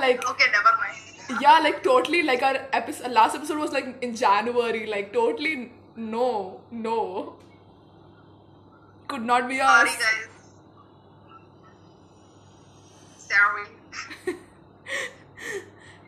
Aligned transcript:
Like 0.00 0.26
Okay, 0.30 0.44
never 0.52 0.72
mind. 0.78 1.42
yeah, 1.42 1.58
like 1.60 1.82
totally 1.82 2.22
like 2.22 2.42
our 2.42 2.56
episode 2.72 3.12
last 3.12 3.34
episode 3.36 3.58
was 3.58 3.72
like 3.72 4.02
in 4.02 4.14
January, 4.16 4.86
like 4.86 5.12
totally 5.12 5.72
no, 5.96 6.60
no. 6.70 7.36
Could 9.08 9.22
not 9.22 9.48
be 9.48 9.60
us. 9.60 9.68
Sorry, 9.68 9.90
guys. 9.90 10.28
Sorry. 13.18 14.36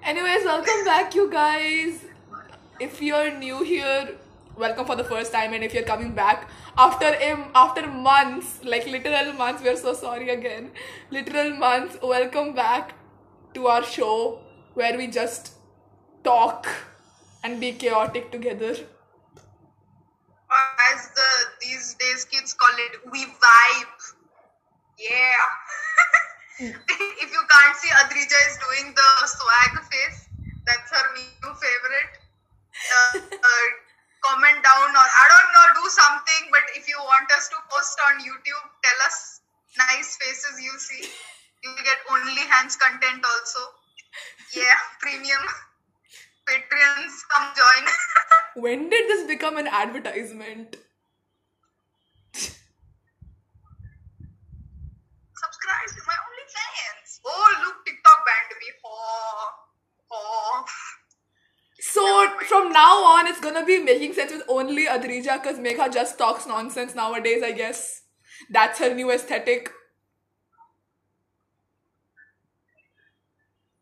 Anyways, 0.04 0.44
welcome 0.44 0.84
back, 0.84 1.14
you 1.14 1.30
guys. 1.30 2.04
If 2.80 3.00
you're 3.02 3.30
new 3.38 3.62
here, 3.62 4.16
welcome 4.56 4.86
for 4.86 4.96
the 4.96 5.04
first 5.04 5.32
time, 5.32 5.52
and 5.52 5.62
if 5.62 5.74
you're 5.74 5.84
coming 5.84 6.12
back 6.12 6.48
after 6.76 7.06
a, 7.06 7.36
after 7.54 7.86
months, 7.86 8.60
like 8.64 8.86
literal 8.86 9.32
months, 9.34 9.62
we're 9.62 9.76
so 9.76 9.92
sorry 9.92 10.30
again. 10.30 10.70
Literal 11.10 11.50
months, 11.56 11.96
welcome 12.02 12.54
back 12.54 12.94
to 13.54 13.66
our 13.66 13.84
show 13.84 14.40
where 14.74 14.96
we 14.96 15.06
just 15.06 15.52
talk 16.24 16.66
and 17.44 17.60
be 17.60 17.72
chaotic 17.72 18.30
together. 18.30 18.76
As 20.92 21.08
the 21.16 21.28
these 21.60 21.94
days 21.94 22.24
kids 22.24 22.52
call 22.54 22.74
it, 22.86 23.10
we 23.10 23.24
vibe. 23.24 23.98
Yeah. 24.98 25.42
if 27.22 27.32
you 27.32 27.42
can't 27.50 27.76
see, 27.76 27.88
Adrija 27.88 28.40
is 28.50 28.58
doing 28.68 28.94
the 28.94 29.26
swag 29.26 29.84
face. 29.90 30.28
That's 30.66 30.90
her 30.90 31.06
new 31.14 31.54
favorite. 31.54 32.21
An 49.62 49.68
advertisement? 49.68 50.76
subscribe 55.42 55.88
to 55.96 56.02
my 56.06 56.18
OnlyFans. 56.26 57.10
Oh, 57.24 57.54
look, 57.64 57.76
TikTok 57.86 58.18
banned 58.26 58.52
me. 58.58 58.68
Oh, 58.84 59.50
oh. 60.12 60.64
So 61.80 62.28
from 62.48 62.72
now 62.72 63.04
on, 63.14 63.26
it's 63.26 63.40
gonna 63.40 63.64
be 63.64 63.78
making 63.78 64.14
sense 64.14 64.32
with 64.32 64.42
only 64.48 64.86
Adrija 64.86 65.42
because 65.42 65.58
Megha 65.58 65.92
just 65.92 66.18
talks 66.18 66.46
nonsense 66.46 66.94
nowadays. 66.94 67.42
I 67.42 67.52
guess 67.52 68.02
that's 68.50 68.78
her 68.78 68.94
new 68.94 69.10
aesthetic. 69.10 69.70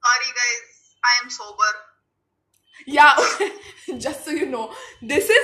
Sorry, 0.02 0.30
guys. 0.40 0.66
I 1.04 1.24
am 1.24 1.30
sober. 1.30 1.72
Yeah, 2.86 3.14
just 3.98 4.24
so 4.24 4.30
you 4.30 4.46
know, 4.46 4.72
this 5.02 5.28
is 5.28 5.39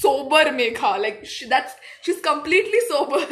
sober 0.00 0.44
Megha. 0.58 0.98
Like 0.98 1.24
she, 1.26 1.46
that's 1.46 1.74
she's 2.02 2.20
completely 2.20 2.80
sober. 2.88 3.20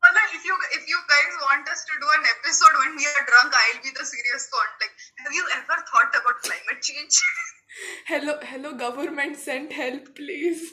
Mother, 0.00 0.24
if 0.34 0.44
you 0.44 0.54
if 0.72 0.88
you 0.88 0.98
guys 1.12 1.32
want 1.40 1.68
us 1.68 1.84
to 1.84 1.92
do 2.00 2.08
an 2.18 2.24
episode 2.34 2.74
when 2.84 2.96
we 2.96 3.04
are 3.06 3.24
drunk, 3.30 3.54
I'll 3.54 3.82
be 3.82 3.90
the 3.96 4.04
serious 4.04 4.48
one. 4.52 4.72
Like, 4.80 4.94
have 5.24 5.32
you 5.32 5.44
ever 5.56 5.76
thought 5.90 6.12
about 6.20 6.42
climate 6.42 6.80
change? 6.82 7.16
hello, 8.06 8.38
hello, 8.42 8.72
government, 8.74 9.36
send 9.36 9.72
help, 9.72 10.14
please. 10.14 10.72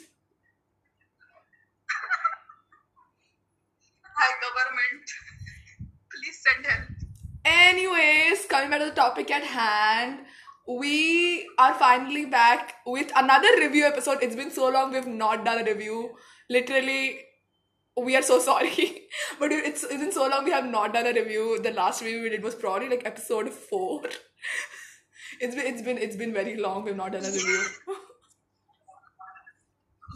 Hi, 4.18 4.30
government. 4.42 5.06
Please 6.10 6.38
send 6.44 6.66
help. 6.66 6.88
Anyways, 7.44 8.46
coming 8.46 8.70
back 8.70 8.80
to 8.80 8.86
the 8.86 8.92
topic 8.92 9.30
at 9.30 9.44
hand, 9.44 10.20
we 10.68 11.48
are 11.58 11.74
finally 11.74 12.26
back 12.26 12.74
with 12.86 13.10
another 13.16 13.48
review 13.58 13.86
episode. 13.86 14.18
It's 14.22 14.36
been 14.36 14.50
so 14.50 14.68
long 14.68 14.92
we've 14.92 15.06
not 15.06 15.44
done 15.44 15.60
a 15.60 15.64
review. 15.64 16.10
Literally, 16.50 17.20
we 17.96 18.14
are 18.16 18.22
so 18.22 18.38
sorry, 18.38 19.08
but 19.40 19.50
it's, 19.50 19.82
it's 19.82 19.94
been 19.94 20.12
so 20.12 20.28
long 20.28 20.44
we 20.44 20.50
have 20.50 20.66
not 20.66 20.92
done 20.92 21.06
a 21.06 21.12
review. 21.12 21.58
The 21.62 21.72
last 21.72 22.02
review 22.02 22.22
we 22.22 22.28
did 22.28 22.42
was 22.42 22.54
probably 22.54 22.88
like 22.88 23.06
episode 23.06 23.50
four. 23.50 24.02
It's 25.40 25.54
been 25.54 25.66
it's 25.66 25.82
been 25.82 25.98
it's 25.98 26.16
been 26.16 26.32
very 26.32 26.56
long. 26.56 26.84
We've 26.84 26.96
not 26.96 27.12
done 27.12 27.24
a 27.24 27.30
review. 27.30 27.62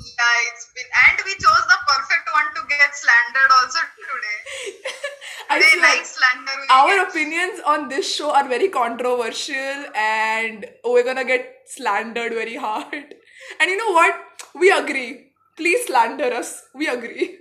Yeah, 0.02 0.52
it's 0.52 0.66
been, 0.74 0.88
and 1.06 1.18
we 1.24 1.32
chose 1.34 1.64
the 1.72 1.78
perfect 1.88 2.26
one 2.34 2.48
to 2.56 2.60
get 2.68 2.94
slandered 2.94 3.50
also 3.60 3.78
today. 3.96 4.40
I 5.50 5.60
Today, 5.60 5.80
nice 5.80 6.16
slander. 6.16 6.52
our 6.70 6.94
get. 6.96 7.08
opinions 7.08 7.60
on 7.66 7.88
this 7.88 8.14
show 8.16 8.30
are 8.32 8.48
very 8.48 8.68
controversial 8.68 9.86
and 9.94 10.66
we're 10.84 11.04
gonna 11.04 11.24
get 11.24 11.46
slandered 11.66 12.32
very 12.32 12.56
hard. 12.56 13.14
And 13.60 13.68
you 13.70 13.76
know 13.76 13.91
what? 13.92 14.14
We 14.54 14.70
agree. 14.70 15.32
Please 15.56 15.86
slander 15.86 16.32
us. 16.32 16.62
We 16.74 16.86
agree. 16.88 17.38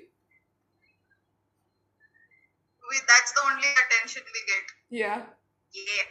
We, 2.89 2.97
that's 3.07 3.31
the 3.31 3.41
only 3.49 3.67
attention 3.83 4.23
we 4.33 4.41
get. 4.51 4.65
Yeah. 4.89 5.21
Yeah. 5.73 6.07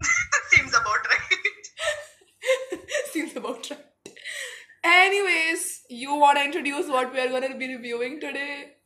Seems 0.50 0.70
about 0.70 1.06
right. 1.10 1.66
Seems 3.12 3.34
about 3.36 3.68
right. 3.70 3.84
Anyways, 4.86 5.82
you 5.90 6.14
wanna 6.14 6.46
introduce 6.46 6.86
what 6.86 7.12
we 7.12 7.18
are 7.18 7.26
gonna 7.28 7.58
be 7.58 7.66
reviewing 7.74 8.20
today? 8.22 8.78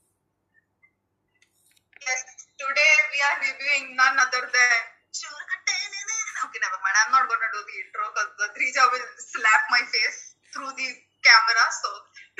Yes, 2.01 2.21
today 2.57 2.95
we 3.13 3.19
are 3.29 3.37
reviewing 3.45 3.97
none 4.01 4.17
other 4.17 4.49
than. 4.49 4.81
Okay, 6.41 6.61
never 6.65 6.81
mind. 6.81 6.97
I'm 7.05 7.13
not 7.13 7.29
gonna 7.29 7.51
do 7.53 7.61
the 7.69 7.77
intro 7.85 8.09
because 8.17 8.33
the 8.41 8.49
Trija 8.57 8.85
will 8.89 9.09
slap 9.21 9.63
my 9.69 9.85
face 9.93 10.41
through 10.57 10.73
the 10.73 10.89
camera. 11.21 11.67
So 11.69 11.91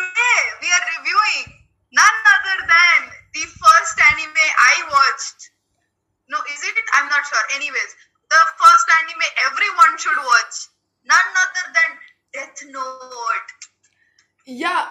today 0.01 0.41
we 0.65 0.69
are 0.73 0.85
reviewing 0.97 1.53
none 1.93 2.19
other 2.33 2.59
than 2.65 3.13
the 3.37 3.45
first 3.45 3.97
anime 4.09 4.47
I 4.57 4.89
watched. 4.89 5.53
No, 6.33 6.41
is 6.49 6.65
it? 6.65 6.77
I'm 6.97 7.13
not 7.13 7.29
sure. 7.29 7.45
Anyways, 7.61 7.93
the 8.25 8.43
first 8.57 8.87
anime 9.05 9.29
everyone 9.53 10.01
should 10.01 10.17
watch. 10.17 10.57
None 11.05 11.29
other 11.45 11.67
than 11.77 11.91
Death 12.33 12.63
Note. 12.69 13.51
Yeah, 14.47 14.87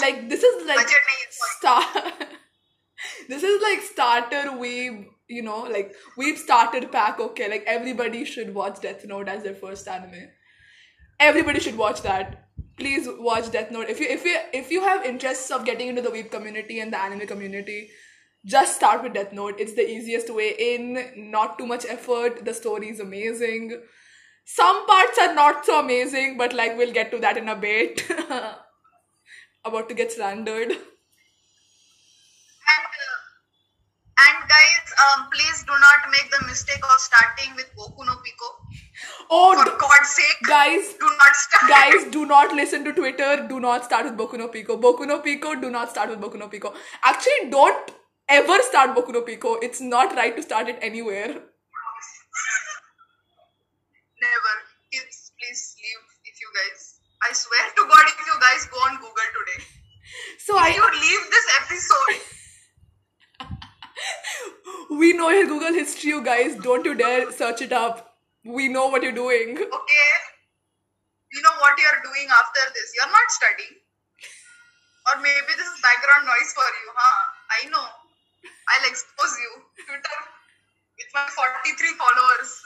like 0.00 0.28
this 0.28 0.42
is 0.42 0.66
like 0.66 0.76
Budget 0.76 1.02
nahi 1.08 1.28
is 1.28 1.38
fine. 1.38 1.82
star. 1.82 2.12
this 3.28 3.42
is 3.42 3.62
like 3.62 3.80
starter 3.80 4.50
weeb, 4.62 5.06
you 5.28 5.42
know, 5.42 5.62
like 5.62 5.94
we've 6.16 6.38
started 6.38 6.90
pack. 6.92 7.20
Okay, 7.20 7.48
like 7.48 7.64
everybody 7.66 8.24
should 8.24 8.54
watch 8.54 8.80
Death 8.80 9.04
Note 9.04 9.28
as 9.28 9.42
their 9.42 9.54
first 9.54 9.88
anime. 9.88 10.28
Everybody 11.20 11.60
should 11.60 11.76
watch 11.76 12.02
that. 12.02 12.48
Please 12.76 13.08
watch 13.18 13.50
Death 13.50 13.70
Note. 13.70 13.88
If 13.88 14.00
you 14.00 14.06
if 14.08 14.24
you 14.24 14.38
if 14.52 14.70
you 14.70 14.82
have 14.82 15.04
interests 15.04 15.50
of 15.50 15.64
getting 15.64 15.88
into 15.88 16.02
the 16.02 16.10
weeb 16.10 16.30
community 16.30 16.80
and 16.80 16.92
the 16.92 17.00
anime 17.00 17.26
community, 17.26 17.90
just 18.44 18.76
start 18.76 19.02
with 19.02 19.14
Death 19.14 19.32
Note. 19.32 19.56
It's 19.58 19.74
the 19.74 19.88
easiest 19.88 20.34
way 20.34 20.54
in. 20.58 21.30
Not 21.30 21.58
too 21.58 21.66
much 21.66 21.84
effort. 21.88 22.44
The 22.44 22.54
story 22.54 22.88
is 22.88 23.00
amazing. 23.00 23.82
Some 24.44 24.86
parts 24.86 25.18
are 25.18 25.34
not 25.34 25.64
so 25.64 25.80
amazing, 25.80 26.36
but 26.36 26.52
like 26.52 26.76
we'll 26.76 26.92
get 26.92 27.10
to 27.12 27.18
that 27.18 27.36
in 27.36 27.48
a 27.48 27.56
bit. 27.56 28.02
About 29.64 29.88
to 29.88 29.94
get 29.94 30.10
slandered. 30.12 30.70
And, 30.72 30.78
uh, 33.04 33.18
and 34.24 34.48
guys, 34.48 34.92
um, 35.04 35.28
please 35.32 35.62
do 35.62 35.72
not 35.72 36.10
make 36.10 36.30
the 36.30 36.44
mistake 36.46 36.82
of 36.84 37.00
starting 37.00 37.54
with 37.56 37.70
Boku 37.76 38.04
no 38.04 38.16
Pico. 38.24 38.46
Oh, 39.30 39.54
For 39.56 39.64
d- 39.64 39.76
God's 39.78 40.08
sake, 40.10 40.38
guys, 40.46 40.92
do 41.00 41.06
not 41.18 41.34
start. 41.34 41.70
guys, 41.70 42.04
do 42.12 42.26
not 42.26 42.52
listen 42.54 42.84
to 42.84 42.92
Twitter. 42.92 43.46
Do 43.48 43.60
not 43.60 43.84
start 43.84 44.04
with 44.04 44.16
Boku 44.18 44.36
no 44.38 44.48
Pico. 44.48 44.76
Boku 44.76 45.06
no 45.06 45.20
Pico, 45.20 45.54
do 45.54 45.70
not 45.70 45.90
start 45.90 46.10
with 46.10 46.20
Boku 46.20 46.38
no 46.38 46.48
Pico. 46.48 46.74
Actually, 47.04 47.50
don't 47.50 47.90
ever 48.28 48.58
start 48.62 48.94
Boku 48.96 49.12
no 49.12 49.22
Pico. 49.22 49.54
It's 49.62 49.80
not 49.80 50.14
right 50.16 50.36
to 50.36 50.42
start 50.42 50.68
it 50.68 50.78
anywhere. 50.82 51.40
Never. 54.22 54.54
Kids, 54.92 55.31
please 55.42 55.74
leave 55.82 56.02
if 56.30 56.38
you 56.38 56.48
guys. 56.54 57.02
I 57.22 57.32
swear 57.34 57.66
to 57.74 57.82
God, 57.90 58.04
if 58.06 58.18
you 58.22 58.36
guys 58.38 58.62
go 58.70 58.78
on 58.86 58.94
Google 59.02 59.30
today, 59.34 59.64
So 60.46 60.58
if 60.58 60.76
you 60.76 60.86
leave 61.02 61.24
this 61.34 61.46
episode, 61.58 62.14
we 64.98 65.12
know 65.14 65.30
your 65.30 65.46
Google 65.46 65.72
history, 65.72 66.10
you 66.10 66.22
guys. 66.22 66.54
Don't 66.56 66.84
you 66.84 66.94
dare 66.94 67.32
search 67.32 67.62
it 67.62 67.72
up. 67.72 68.18
We 68.44 68.68
know 68.68 68.86
what 68.88 69.02
you're 69.02 69.18
doing. 69.18 69.58
okay, 69.78 70.12
you 71.32 71.42
know 71.42 71.56
what 71.58 71.78
you're 71.78 72.02
doing 72.06 72.28
after 72.30 72.62
this. 72.74 72.92
You're 72.98 73.10
not 73.10 73.30
studying. 73.30 73.78
Or 75.10 75.18
maybe 75.18 75.52
this 75.58 75.66
is 75.66 75.82
background 75.82 76.26
noise 76.26 76.52
for 76.54 76.62
you, 76.62 76.90
huh? 76.94 77.22
I 77.58 77.60
know. 77.70 77.86
I'll 78.46 78.86
expose 78.90 79.34
you. 79.42 79.52
Twitter 79.86 80.18
with 80.98 81.10
my 81.14 81.26
43 81.26 81.98
followers. 81.98 82.62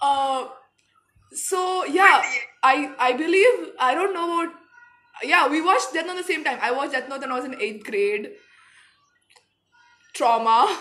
Uh, 0.00 0.46
so 1.32 1.84
yeah, 1.84 2.22
I 2.62 2.92
I 2.98 3.12
believe 3.14 3.72
I 3.80 3.94
don't 3.94 4.14
know 4.14 4.26
about 4.42 4.54
yeah 5.24 5.48
we 5.48 5.60
watched 5.60 5.92
Death 5.92 6.06
Note 6.06 6.16
at 6.18 6.26
the 6.26 6.32
same 6.32 6.44
time. 6.44 6.58
I 6.62 6.70
watched 6.72 6.92
Death 6.92 7.08
Note 7.08 7.20
when 7.20 7.32
I 7.32 7.36
was 7.36 7.44
in 7.44 7.60
eighth 7.60 7.84
grade. 7.84 8.30
trauma. 10.14 10.78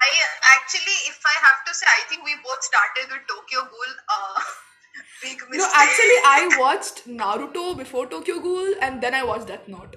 I 0.00 0.08
actually, 0.54 0.98
if 1.08 1.18
I 1.26 1.46
have 1.46 1.64
to 1.66 1.74
say, 1.74 1.86
I 1.86 2.02
think 2.08 2.24
we 2.24 2.34
both 2.44 2.62
started 2.62 3.10
with 3.10 3.26
Tokyo 3.28 3.60
Ghoul. 3.70 3.92
Uh, 4.08 4.40
big 5.22 5.38
mistake. 5.50 5.58
No, 5.58 5.68
actually, 5.74 6.18
I 6.24 6.56
watched 6.60 7.08
Naruto 7.08 7.76
before 7.76 8.06
Tokyo 8.06 8.38
Ghoul, 8.40 8.74
and 8.80 9.00
then 9.02 9.14
I 9.14 9.24
watched 9.24 9.48
Death 9.48 9.66
Note. 9.66 9.96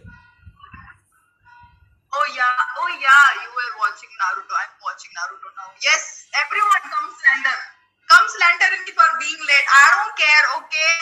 Oh 2.13 2.25
yeah, 2.36 2.56
oh 2.84 2.90
yeah, 3.00 3.25
you 3.40 3.50
were 3.56 3.74
watching 3.80 4.12
Naruto. 4.19 4.54
I'm 4.54 4.74
watching 4.84 5.12
Naruto 5.16 5.48
now. 5.56 5.69
Yes, 5.80 6.28
everyone 6.36 6.84
comes 6.92 7.13
slander. 7.24 7.60
Come 8.10 8.28
slander 8.36 8.72
me 8.84 8.92
for 8.92 9.10
being 9.19 9.42
late. 9.52 9.68
I 9.72 9.84
don't 9.96 10.16
care, 10.19 10.46
okay? 10.60 10.94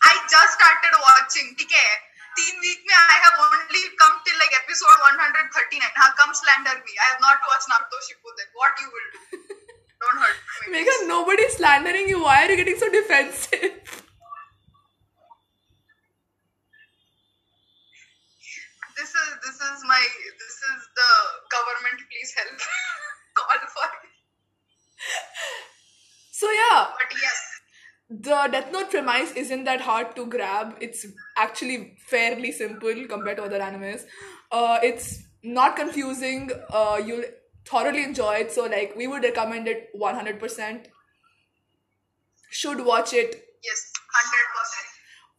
I 0.00 0.12
just 0.28 0.60
started 0.60 0.94
watching, 1.08 1.48
ठीक 1.60 1.72
है? 1.72 1.88
तीन 2.36 2.60
week 2.60 2.84
में 2.88 2.94
I 2.96 3.18
have 3.22 3.40
only 3.44 3.82
come 4.02 4.12
till 4.26 4.36
like 4.42 4.52
episode 4.58 5.00
139 5.06 5.96
हाँ 5.96 6.08
come 6.20 6.32
slander 6.38 6.76
me 6.76 6.96
I 6.96 7.08
have 7.08 7.18
not 7.24 7.42
watch 7.48 7.66
Naruto 7.70 8.00
Shippuden 8.06 8.46
what 8.60 8.80
you 8.82 8.88
will 8.94 9.10
do 9.10 10.06
don't 10.06 10.22
hurt 10.22 10.62
me 10.62 10.72
mega 10.76 10.94
nobody 11.08 11.48
slandering 11.56 12.10
you 12.10 12.20
why 12.22 12.44
are 12.44 12.50
you 12.50 12.56
getting 12.56 12.78
so 12.84 12.88
defensive 12.96 13.68
This 19.02 19.10
is 19.20 19.30
this 19.44 19.56
is 19.68 19.84
my 19.90 20.00
this 20.40 20.56
is 20.72 20.80
the 20.98 21.10
government. 21.54 22.02
Please 22.10 22.32
help. 22.38 22.58
Call 23.40 23.62
for 23.74 23.88
it. 23.98 24.12
So 26.30 26.50
yeah, 26.50 26.86
But 27.00 27.16
yes. 27.20 27.40
the 28.10 28.48
Death 28.52 28.72
Note 28.72 28.90
premise 28.90 29.32
isn't 29.32 29.64
that 29.64 29.80
hard 29.80 30.14
to 30.16 30.26
grab. 30.26 30.76
It's 30.80 31.04
actually 31.36 31.96
fairly 32.06 32.52
simple 32.52 33.04
compared 33.08 33.38
to 33.38 33.44
other 33.44 33.58
animes. 33.58 34.04
Uh, 34.52 34.78
it's 34.82 35.22
not 35.42 35.74
confusing. 35.76 36.50
Uh, 36.70 37.00
you'll 37.04 37.24
thoroughly 37.64 38.04
enjoy 38.04 38.34
it. 38.44 38.52
So 38.52 38.66
like 38.66 38.94
we 38.96 39.06
would 39.08 39.24
recommend 39.24 39.66
it 39.66 39.88
one 39.94 40.14
hundred 40.14 40.38
percent. 40.38 40.88
Should 42.50 42.84
watch 42.84 43.12
it. 43.14 43.34
Yes, 43.64 43.92
hundred 44.14 44.46
percent. 44.56 44.91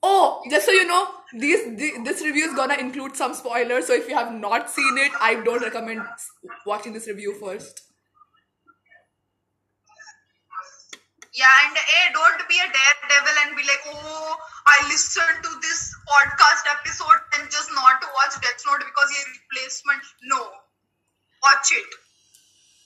Oh, 0.05 0.41
just 0.49 0.65
so 0.65 0.71
you 0.73 0.85
know, 0.85 1.07
these 1.33 1.63
the, 1.77 2.03
this 2.03 2.21
review 2.21 2.45
is 2.49 2.53
gonna 2.53 2.75
include 2.75 3.15
some 3.15 3.33
spoilers. 3.33 3.87
So 3.87 3.93
if 3.93 4.07
you 4.09 4.15
have 4.15 4.33
not 4.33 4.69
seen 4.69 4.97
it, 4.97 5.11
I 5.21 5.35
don't 5.35 5.61
recommend 5.61 6.01
watching 6.65 6.93
this 6.93 7.07
review 7.07 7.33
first. 7.39 7.81
Yeah, 11.33 11.49
and 11.65 11.75
hey, 11.75 12.13
don't 12.13 12.47
be 12.47 12.57
a 12.61 12.67
daredevil 12.69 13.35
and 13.47 13.55
be 13.55 13.63
like, 13.63 13.81
oh, 13.89 14.35
I 14.67 14.85
listened 14.87 15.41
to 15.43 15.49
this 15.61 15.95
podcast 16.05 16.69
episode 16.77 17.19
and 17.39 17.49
just 17.49 17.71
not 17.73 18.01
to 18.01 18.07
watch 18.13 18.39
Death 18.41 18.61
Note 18.67 18.85
because 18.85 19.09
a 19.09 19.21
replacement. 19.33 20.03
No, 20.29 20.45
watch 21.41 21.71
it. 21.71 21.89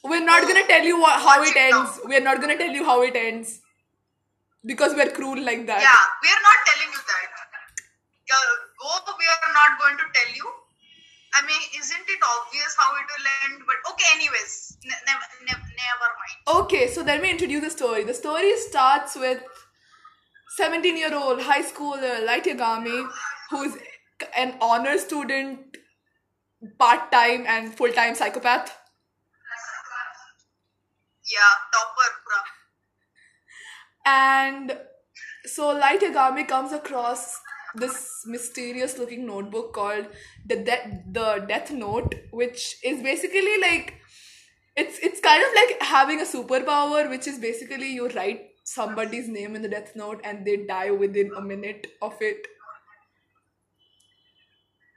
We're 0.03 0.23
not 0.23 0.43
gonna 0.47 0.65
tell 0.65 0.83
you 0.83 0.99
what, 1.01 1.19
how 1.19 1.39
Watch 1.39 1.49
it 1.49 1.57
it 1.57 1.69
now. 1.71 1.81
ends. 1.81 1.99
We're 2.05 2.21
not 2.21 2.39
gonna 2.39 2.57
tell 2.57 2.71
you 2.71 2.85
how 2.85 3.01
it 3.01 3.15
ends 3.15 3.59
because 4.65 4.93
we're 4.95 5.11
cruel 5.11 5.41
like 5.43 5.65
that. 5.67 5.81
Yeah, 5.81 6.03
we 6.23 6.29
are 6.29 6.43
not 6.43 6.59
telling 6.67 6.91
you 6.91 7.01
that. 7.01 7.29
Go. 8.29 8.39
We 9.17 9.25
are 9.25 9.53
not 9.53 9.79
going 9.79 9.97
to 9.97 10.07
tell 10.13 10.35
you. 10.35 10.47
I 11.37 11.45
mean, 11.45 11.61
isn't 11.77 12.07
it 12.07 12.21
obvious 12.39 12.75
how 12.79 12.91
it 12.95 13.07
will 13.13 13.27
end? 13.45 13.63
But 13.67 13.91
okay, 13.91 14.05
anyways, 14.15 14.77
ne- 14.83 15.03
ne- 15.07 15.45
ne- 15.45 15.67
never 15.83 16.09
mind. 16.21 16.63
Okay, 16.63 16.87
so 16.87 17.03
let 17.03 17.21
me 17.21 17.31
introduce 17.31 17.63
the 17.63 17.69
story. 17.69 18.03
The 18.03 18.13
story 18.13 18.57
starts 18.57 19.15
with 19.15 19.41
17 20.57 20.97
year 20.97 21.13
old 21.13 21.41
high 21.41 21.61
schooler 21.61 22.25
Light 22.25 22.45
Yagami, 22.45 23.07
who's 23.51 23.77
an 24.35 24.55
honor 24.61 24.97
student, 24.97 25.77
part 26.79 27.11
time, 27.11 27.45
and 27.47 27.73
full 27.73 27.91
time 27.91 28.15
psychopath. 28.15 28.75
Yeah, 31.29 31.53
topper, 31.73 32.09
bruh. 32.25 32.56
And 34.07 34.77
so 35.45 35.69
Light 35.71 36.01
Yagami 36.01 36.47
comes 36.47 36.71
across 36.71 37.35
this 37.75 38.23
mysterious 38.25 38.97
looking 38.97 39.25
notebook 39.25 39.73
called 39.73 40.07
the 40.45 40.55
De- 40.55 41.03
the 41.11 41.45
Death 41.47 41.71
Note, 41.71 42.15
which 42.31 42.77
is 42.83 43.03
basically 43.03 43.59
like 43.61 43.95
it's 44.75 44.99
it's 44.99 45.19
kind 45.19 45.43
of 45.43 45.49
like 45.55 45.81
having 45.81 46.21
a 46.21 46.25
superpower, 46.25 47.09
which 47.09 47.27
is 47.27 47.39
basically 47.39 47.93
you 47.93 48.07
write 48.09 48.47
somebody's 48.63 49.27
name 49.27 49.55
in 49.55 49.61
the 49.61 49.69
Death 49.69 49.95
Note 49.95 50.21
and 50.23 50.45
they 50.45 50.57
die 50.57 50.91
within 50.91 51.31
a 51.35 51.41
minute 51.41 51.87
of 52.01 52.15
it. 52.21 52.47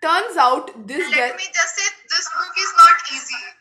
Turns 0.03 0.37
out 0.37 0.87
this 0.89 1.09
Let 1.11 1.17
death 1.17 1.37
me 1.37 1.45
just 1.55 1.77
say, 1.77 1.89
this 2.09 2.29
book 2.37 2.55
is 2.59 2.73
not 2.77 2.97
easy. 3.15 3.60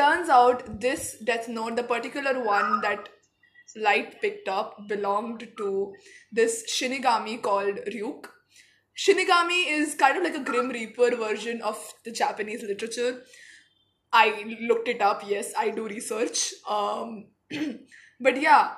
Turns 0.00 0.30
out 0.30 0.80
this 0.80 1.18
Death 1.22 1.46
Note, 1.46 1.76
the 1.76 1.82
particular 1.82 2.42
one 2.42 2.80
that 2.80 3.10
Light 3.76 4.18
picked 4.22 4.48
up, 4.48 4.88
belonged 4.88 5.46
to 5.58 5.92
this 6.32 6.64
Shinigami 6.74 7.42
called 7.42 7.80
Ryuk. 7.86 8.24
Shinigami 8.96 9.66
is 9.68 9.94
kind 9.96 10.16
of 10.16 10.24
like 10.24 10.34
a 10.34 10.42
Grim 10.42 10.70
Reaper 10.70 11.14
version 11.16 11.60
of 11.60 11.76
the 12.06 12.12
Japanese 12.12 12.62
literature. 12.62 13.20
I 14.10 14.56
looked 14.62 14.88
it 14.88 15.02
up, 15.02 15.22
yes, 15.26 15.52
I 15.54 15.68
do 15.68 15.86
research. 15.86 16.54
Um, 16.66 17.26
but 18.20 18.40
yeah, 18.40 18.70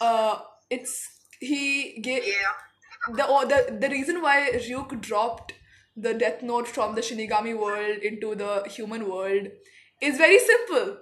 uh, 0.00 0.38
it's 0.70 1.04
he 1.40 1.98
gave 2.00 2.22
the, 3.12 3.26
oh, 3.26 3.44
the 3.44 3.76
the 3.76 3.88
reason 3.88 4.22
why 4.22 4.52
Ryuk 4.54 5.00
dropped 5.00 5.52
the 5.96 6.14
Death 6.14 6.44
Note 6.44 6.68
from 6.68 6.94
the 6.94 7.00
Shinigami 7.00 7.58
world 7.58 7.98
into 8.12 8.36
the 8.36 8.62
human 8.68 9.10
world 9.10 9.48
is 10.00 10.16
very 10.16 10.38
simple. 10.38 10.98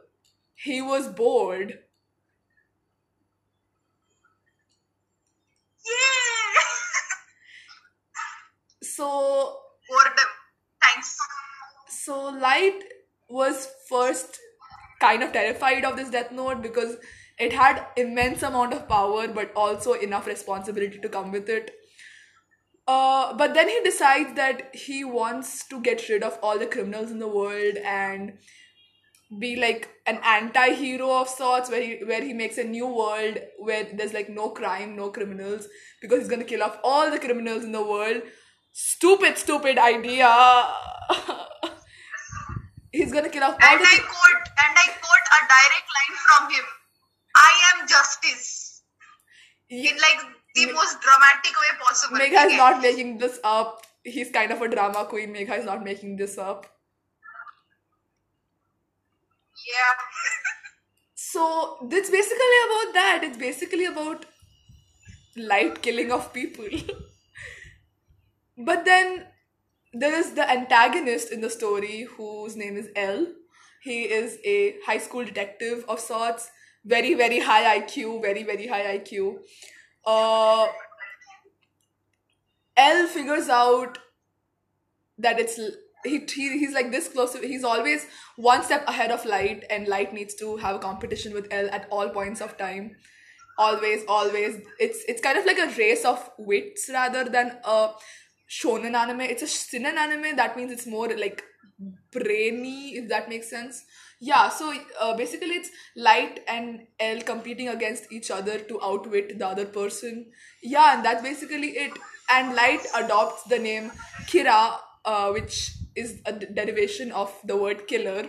He 0.54 0.82
was 0.82 1.08
bored. 1.08 1.78
Yeah. 5.86 6.62
So 8.82 9.58
Boredom. 9.88 10.24
Thanks. 10.82 11.16
so 11.88 12.28
Light 12.28 12.82
was 13.28 13.68
first 13.88 14.38
kind 15.00 15.22
of 15.22 15.32
terrified 15.32 15.84
of 15.84 15.96
this 15.96 16.10
Death 16.10 16.32
Note 16.32 16.62
because 16.62 16.96
it 17.38 17.52
had 17.52 17.86
immense 17.96 18.42
amount 18.42 18.74
of 18.74 18.88
power 18.88 19.28
but 19.28 19.52
also 19.54 19.92
enough 19.92 20.26
responsibility 20.26 20.98
to 20.98 21.08
come 21.08 21.30
with 21.30 21.48
it. 21.48 21.70
Uh, 22.86 23.34
but 23.34 23.54
then 23.54 23.68
he 23.68 23.80
decides 23.84 24.34
that 24.34 24.74
he 24.74 25.04
wants 25.04 25.66
to 25.68 25.80
get 25.80 26.08
rid 26.08 26.22
of 26.22 26.38
all 26.42 26.58
the 26.58 26.66
criminals 26.66 27.10
in 27.10 27.18
the 27.18 27.28
world 27.28 27.76
and 27.84 28.38
be 29.36 29.56
like 29.56 29.88
an 30.06 30.18
anti-hero 30.24 31.20
of 31.20 31.28
sorts 31.28 31.70
where 31.70 31.82
he 31.82 32.02
where 32.04 32.22
he 32.22 32.32
makes 32.32 32.56
a 32.56 32.64
new 32.64 32.86
world 32.86 33.38
where 33.58 33.86
there's 33.94 34.14
like 34.14 34.30
no 34.30 34.48
crime 34.50 34.96
no 34.96 35.10
criminals 35.10 35.68
because 36.00 36.20
he's 36.20 36.28
gonna 36.28 36.44
kill 36.44 36.62
off 36.62 36.78
all 36.82 37.10
the 37.10 37.18
criminals 37.18 37.62
in 37.62 37.72
the 37.72 37.82
world 37.82 38.22
stupid 38.72 39.36
stupid 39.36 39.76
idea 39.76 40.30
he's 42.92 43.12
gonna 43.12 43.28
kill 43.28 43.44
off 43.44 43.52
all 43.52 43.68
And 43.68 43.80
the 43.80 43.84
I 43.84 43.98
quote, 43.98 44.48
and 44.64 44.74
I 44.76 44.86
quote 44.96 45.26
a 45.36 45.40
direct 45.52 45.88
line 45.96 46.16
from 46.24 46.50
him. 46.54 46.64
I 47.36 47.52
am 47.74 47.88
justice. 47.88 48.82
In 49.68 49.94
like 49.96 50.20
the 50.54 50.72
most 50.72 50.98
dramatic 51.02 51.52
way 51.60 51.76
possible. 51.78 52.16
Megha 52.16 52.46
is 52.46 52.56
not 52.56 52.80
making 52.80 53.18
this 53.18 53.38
up 53.44 53.82
he's 54.04 54.30
kind 54.30 54.52
of 54.52 54.62
a 54.62 54.68
drama 54.68 55.04
queen 55.04 55.34
Megha 55.34 55.58
is 55.58 55.64
not 55.64 55.84
making 55.84 56.16
this 56.16 56.38
up 56.38 56.66
Yeah. 59.66 59.94
So 61.14 61.88
it's 61.90 62.10
basically 62.10 62.58
about 62.66 62.94
that. 62.94 63.20
It's 63.24 63.36
basically 63.36 63.84
about 63.84 64.24
light 65.36 65.82
killing 65.82 66.10
of 66.12 66.32
people. 66.32 66.66
but 68.58 68.84
then 68.84 69.26
there 69.92 70.14
is 70.14 70.32
the 70.32 70.48
antagonist 70.50 71.32
in 71.32 71.40
the 71.40 71.50
story 71.50 72.06
whose 72.16 72.56
name 72.56 72.76
is 72.76 72.88
L. 72.96 73.26
He 73.82 74.02
is 74.02 74.38
a 74.44 74.76
high 74.84 74.98
school 74.98 75.24
detective 75.24 75.84
of 75.88 76.00
sorts, 76.00 76.50
very 76.84 77.14
very 77.14 77.40
high 77.40 77.80
IQ, 77.80 78.20
very 78.22 78.42
very 78.42 78.66
high 78.66 78.98
IQ. 78.98 79.38
Uh, 80.04 80.66
L 82.76 83.06
figures 83.08 83.48
out 83.48 83.98
that 85.18 85.38
it's 85.40 85.58
he, 86.08 86.18
he 86.34 86.58
he's 86.58 86.74
like 86.74 86.90
this 86.90 87.08
close 87.08 87.32
to 87.32 87.46
he's 87.46 87.64
always 87.64 88.06
one 88.36 88.62
step 88.62 88.84
ahead 88.86 89.10
of 89.10 89.24
light 89.24 89.64
and 89.70 89.88
light 89.88 90.12
needs 90.12 90.34
to 90.34 90.56
have 90.56 90.76
a 90.76 90.78
competition 90.78 91.32
with 91.32 91.46
l 91.50 91.68
at 91.70 91.86
all 91.90 92.08
points 92.08 92.40
of 92.40 92.56
time 92.56 92.96
always 93.58 94.04
always 94.08 94.56
it's 94.78 95.04
it's 95.08 95.20
kind 95.20 95.38
of 95.38 95.46
like 95.46 95.58
a 95.58 95.70
race 95.76 96.04
of 96.04 96.30
wits 96.38 96.88
rather 96.92 97.24
than 97.24 97.56
a 97.64 97.90
shonen 98.48 98.94
anime 98.94 99.20
it's 99.22 99.42
a 99.42 99.46
seinen 99.46 99.98
anime 99.98 100.36
that 100.36 100.56
means 100.56 100.72
it's 100.72 100.86
more 100.86 101.08
like 101.16 101.44
brainy, 102.10 102.96
if 102.96 103.08
that 103.08 103.28
makes 103.28 103.48
sense. 103.48 103.84
Yeah, 104.20 104.48
so 104.48 104.74
uh, 105.00 105.16
basically 105.16 105.50
it's 105.50 105.70
Light 105.96 106.40
and 106.48 106.86
L 106.98 107.20
competing 107.20 107.68
against 107.68 108.10
each 108.10 108.30
other 108.30 108.58
to 108.58 108.82
outwit 108.82 109.38
the 109.38 109.46
other 109.46 109.64
person. 109.64 110.26
Yeah, 110.62 110.96
and 110.96 111.04
that's 111.04 111.22
basically 111.22 111.70
it. 111.70 111.92
And 112.28 112.54
Light 112.54 112.80
adopts 112.96 113.44
the 113.44 113.58
name 113.58 113.92
Kira, 114.26 114.78
uh, 115.04 115.30
which 115.30 115.72
is 115.98 116.20
a 116.26 116.32
derivation 116.32 117.12
of 117.12 117.34
the 117.44 117.56
word 117.56 117.86
killer, 117.88 118.28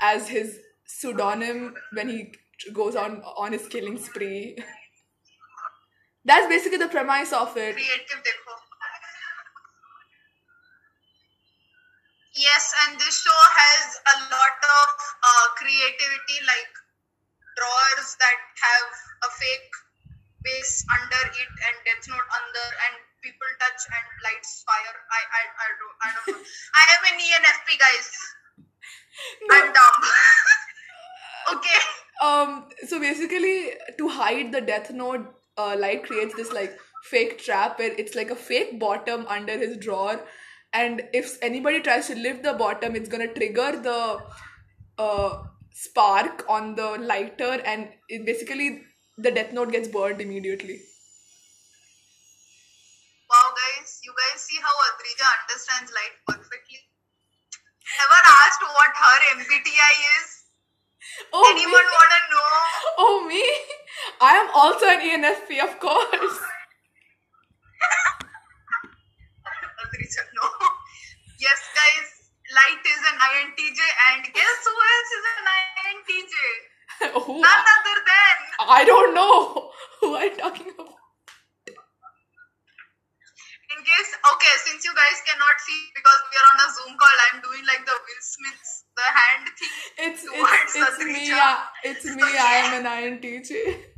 as 0.00 0.28
his 0.28 0.58
pseudonym 0.86 1.74
when 1.92 2.08
he 2.08 2.34
goes 2.72 2.96
on 2.96 3.20
on 3.46 3.52
his 3.52 3.66
killing 3.68 3.98
spree. 3.98 4.56
That's 6.24 6.46
basically 6.48 6.78
the 6.78 6.88
premise 6.88 7.32
of 7.32 7.56
it. 7.56 7.74
creative 7.74 8.24
yes 12.34 12.74
and 12.84 12.98
this 12.98 13.22
show 13.22 13.40
has 13.46 13.84
a 14.10 14.16
lot 14.26 14.58
of 14.58 14.90
uh, 15.22 15.46
creativity 15.54 16.38
like 16.50 16.72
drawers 17.54 18.10
that 18.18 18.40
have 18.58 18.90
a 19.22 19.30
fake 19.38 19.74
base 20.42 20.82
under 20.98 21.22
it 21.30 21.52
and 21.70 21.74
death 21.86 22.04
note 22.10 22.28
under 22.34 22.66
and 22.90 22.94
people 23.24 23.50
touch 23.64 23.88
and 23.96 24.06
lights 24.28 24.62
fire. 24.68 24.96
I 25.18 25.20
i, 25.40 25.42
I 25.64 25.68
don't 25.80 25.96
i 26.04 26.08
don't 26.14 26.26
know. 26.28 26.44
I 26.76 26.84
am 26.94 27.02
an 27.10 27.18
enfp 27.40 27.78
guys. 27.84 28.08
I'm 29.56 29.72
dumb. 29.72 30.08
Okay. 31.52 31.80
Um, 32.22 32.68
so 32.88 32.98
basically, 32.98 33.72
to 33.98 34.08
hide 34.08 34.50
the 34.50 34.60
Death 34.62 34.90
Note, 34.90 35.26
uh, 35.58 35.76
Light 35.78 36.04
creates 36.04 36.34
this 36.34 36.50
like 36.52 36.78
fake 37.10 37.38
trap 37.38 37.78
where 37.78 37.92
it's 37.92 38.14
like 38.14 38.30
a 38.30 38.36
fake 38.36 38.80
bottom 38.80 39.26
under 39.28 39.58
his 39.58 39.76
drawer, 39.76 40.20
and 40.72 41.02
if 41.12 41.36
anybody 41.42 41.80
tries 41.80 42.06
to 42.06 42.14
lift 42.14 42.42
the 42.42 42.54
bottom, 42.54 42.96
it's 42.96 43.10
gonna 43.10 43.28
trigger 43.28 43.72
the 43.88 44.22
uh, 44.98 45.42
spark 45.72 46.46
on 46.48 46.74
the 46.76 46.96
lighter, 47.12 47.60
and 47.66 47.88
it 48.08 48.24
basically 48.24 48.82
the 49.18 49.30
Death 49.30 49.52
Note 49.52 49.70
gets 49.72 49.88
burned 49.88 50.20
immediately. 50.20 50.80
Wow, 53.30 53.50
guys, 53.56 54.00
you 54.04 54.14
guys 54.14 54.40
see 54.40 54.58
how 54.62 54.74
Adrija 54.88 55.28
understands 55.42 55.92
light 55.92 56.14
perfectly. 56.26 56.80
Ever 58.04 58.20
asked 58.24 58.62
what 58.62 58.92
her 58.96 59.18
MBTI 59.34 59.94
is? 60.18 60.26
Oh 61.32 61.42
Anyone 61.50 61.86
me! 61.86 61.94
wanna 61.98 62.20
know? 62.30 62.50
Oh 62.98 63.26
me! 63.26 63.42
I 64.20 64.32
am 64.38 64.48
also 64.54 64.86
an 64.86 65.00
ENFP, 65.02 65.62
of 65.62 65.78
course. 65.80 66.38
No. 70.34 70.48
Yes, 71.40 71.60
guys, 71.74 72.08
light 72.54 72.84
is 72.86 73.00
an 73.10 73.18
INTJ, 73.20 73.80
and 74.08 74.22
guess 74.32 74.58
who 74.64 74.74
else 74.94 75.10
is 75.18 75.24
an 75.34 75.46
INTJ? 75.90 76.34
Who? 77.26 77.40
None 77.42 77.64
other 77.76 77.98
than 78.06 78.36
I 78.60 78.84
don't 78.84 79.14
know 79.14 79.70
who 80.00 80.14
are 80.14 80.24
you 80.24 80.36
talking 80.36 80.70
about. 80.78 80.94
Case 83.84 84.10
okay, 84.16 84.54
since 84.64 84.84
you 84.84 84.92
guys 84.96 85.18
cannot 85.28 85.56
see 85.60 85.80
because 85.94 86.20
we 86.26 86.34
are 86.40 86.48
on 86.52 86.58
a 86.64 86.68
Zoom 86.72 86.92
call, 86.96 87.16
I'm 87.28 87.38
doing 87.44 87.64
like 87.68 87.84
the 87.84 87.92
Will 87.92 88.22
Smith's 88.24 88.88
the 88.96 89.06
hand 89.06 89.44
thing. 89.54 89.74
It's 90.08 90.22
it's, 90.24 90.74
it's 90.74 90.98
me. 91.04 91.28
Yeah, 91.28 91.68
it's 91.84 92.04
me. 92.08 92.24
I 92.24 92.54
am 92.64 92.72
an 92.80 92.88
INTJ. 92.88 93.94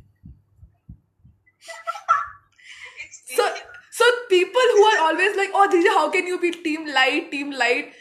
So 3.35 3.43
so 3.91 4.05
people 4.29 4.69
who 4.77 4.85
are 4.85 5.01
always 5.09 5.37
like, 5.37 5.51
oh, 5.55 5.69
Dija, 5.73 5.89
how 5.97 6.11
can 6.11 6.27
you 6.27 6.39
be 6.39 6.51
team 6.51 6.87
light, 6.93 7.31
team 7.31 7.51
light? 7.51 7.93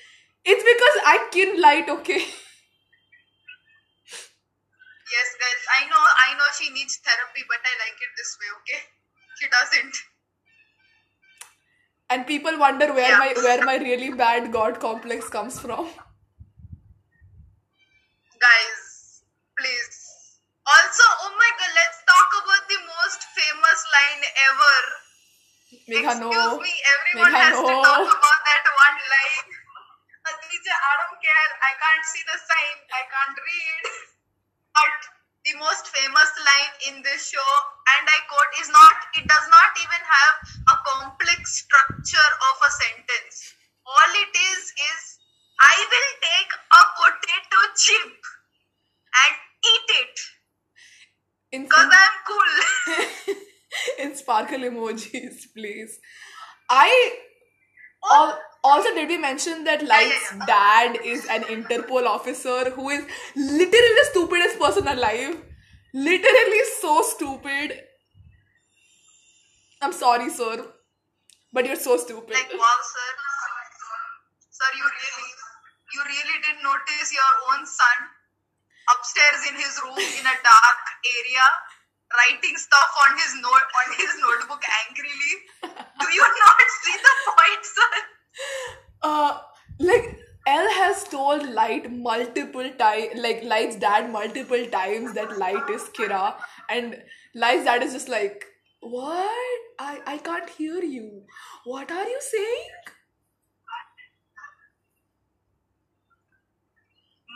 It's 0.43 0.61
because 0.61 0.97
I 1.07 1.27
can 1.31 1.61
light, 1.61 1.89
okay. 1.89 2.19
yes, 5.15 5.27
guys, 5.39 5.61
I 5.79 5.87
know, 5.87 6.03
I 6.03 6.35
know 6.37 6.45
she 6.53 6.69
needs 6.69 6.99
therapy, 6.99 7.47
but 7.47 7.63
I 7.63 7.73
like 7.79 7.95
it 7.95 8.11
this 8.17 8.37
way. 8.37 8.49
Okay, 8.59 8.81
she 9.39 9.47
doesn't. 9.47 10.14
And 12.15 12.25
people 12.31 12.57
wonder 12.63 12.87
where 12.97 13.11
Yeah. 13.11 13.19
my 13.21 13.29
where 13.45 13.63
my 13.69 13.75
really 13.85 14.09
bad 14.23 14.51
God 14.57 14.79
complex 14.87 15.29
comes 15.37 15.59
from. 15.63 15.87
guys 18.43 18.83
please. 19.59 19.97
Also 20.75 21.05
oh 21.25 21.33
my 21.39 21.51
god 21.61 21.73
let's 21.79 21.99
talk 22.11 22.29
about 22.41 22.63
the 22.73 22.79
most 22.91 23.21
famous 23.39 23.81
line 23.95 24.23
ever. 24.49 24.77
Megha, 25.91 26.11
excuse 26.15 26.19
no. 26.21 26.59
me 26.65 26.73
everyone 26.93 27.33
Megha, 27.33 27.43
has 27.47 27.57
to 27.59 27.75
talk 27.89 28.07
about 28.15 28.39
that 28.49 28.65
one 28.85 28.99
line. 29.13 29.49
I 30.25 30.93
don't 31.01 31.19
care. 31.25 31.49
I 31.69 31.73
can't 31.81 32.05
see 32.11 32.23
the 32.31 32.37
sign. 32.49 32.77
I 32.99 33.03
can't 33.13 33.37
read. 33.49 33.83
But 34.77 34.95
the 35.45 35.55
most 35.61 35.87
famous 35.93 36.31
line 36.49 36.73
in 36.89 36.95
this 37.03 37.29
show 37.29 37.51
and 37.95 38.09
I 38.09 38.19
quote 38.29 38.53
is 38.61 38.69
not 38.73 38.95
it 39.21 39.25
does 39.29 39.47
not 39.53 39.71
even 39.83 40.01
have 40.09 40.35
a 40.73 40.75
complex 40.89 41.61
structure 41.61 42.31
of 42.49 42.55
a 42.67 42.71
sentence 42.77 43.53
all 43.85 44.11
it 44.21 44.33
is 44.53 44.61
is 44.89 45.01
I 45.61 45.75
will 45.93 46.11
take 46.25 46.51
a 46.79 46.83
potato 46.97 47.61
chip 47.77 48.17
and 49.21 49.33
eat 49.73 49.89
it 50.01 50.15
In 51.51 51.63
because 51.69 51.93
I'm 52.01 52.17
cool. 52.25 52.51
in 54.05 54.15
sparkle 54.15 54.63
emojis, 55.13 55.45
please. 55.55 55.99
I 56.69 57.17
al- 58.11 58.39
also 58.63 58.93
did 58.95 59.07
we 59.09 59.17
mention 59.17 59.63
that 59.65 59.85
Light's 59.85 60.33
dad 60.47 60.97
is 61.03 61.25
an 61.29 61.43
Interpol 61.43 62.05
officer 62.05 62.71
who 62.71 62.89
is 62.89 63.05
literally 63.35 63.95
the 64.01 64.05
stupidest 64.11 64.59
person 64.59 64.87
alive. 64.87 65.37
Literally 65.93 66.61
so 66.81 67.01
stupid. 67.03 67.79
I'm 69.81 69.93
sorry, 69.93 70.29
sir, 70.29 70.65
but 71.53 71.65
you're 71.65 71.75
so 71.75 71.97
stupid. 71.97 72.33
like 72.33 72.51
wow, 72.53 72.77
sir, 72.81 73.09
sir, 74.49 74.69
you 74.75 74.83
really, 74.83 75.29
you 75.93 76.01
really 76.01 76.37
didn't 76.41 76.63
notice 76.63 77.13
your 77.13 77.31
own 77.51 77.65
son 77.65 77.97
upstairs 78.93 79.41
in 79.49 79.55
his 79.55 79.79
room 79.83 79.97
in 79.97 80.25
a 80.25 80.37
dark 80.41 80.79
area 81.05 81.45
writing 82.13 82.57
stuff 82.57 82.91
on 83.05 83.17
his 83.17 83.33
note 83.41 83.69
on 83.81 83.87
his 83.97 84.11
notebook 84.21 84.63
angrily. 84.81 85.33
Do 85.99 86.07
you 86.13 86.27
not 86.45 86.61
see 86.81 86.95
the 87.07 87.13
point, 87.31 87.65
sir? 87.75 87.91
uh 89.03 89.39
like 89.79 90.19
L 90.47 90.69
has 90.77 91.03
told 91.05 91.47
Light 91.49 91.91
multiple 91.91 92.69
times, 92.77 93.19
like 93.21 93.43
Light's 93.43 93.77
dad 93.77 94.11
multiple 94.11 94.65
times 94.67 95.13
that 95.13 95.37
Light 95.37 95.69
is 95.71 95.83
Kira, 95.97 96.35
and 96.69 96.95
Light's 97.33 97.65
dad 97.65 97.81
is 97.83 97.93
just 97.93 98.09
like, 98.09 98.45
"What? 98.81 99.59
I 99.79 100.01
I 100.05 100.17
can't 100.19 100.49
hear 100.49 100.83
you. 100.83 101.23
What 101.65 101.91
are 101.91 102.07
you 102.07 102.21
saying?" 102.21 102.91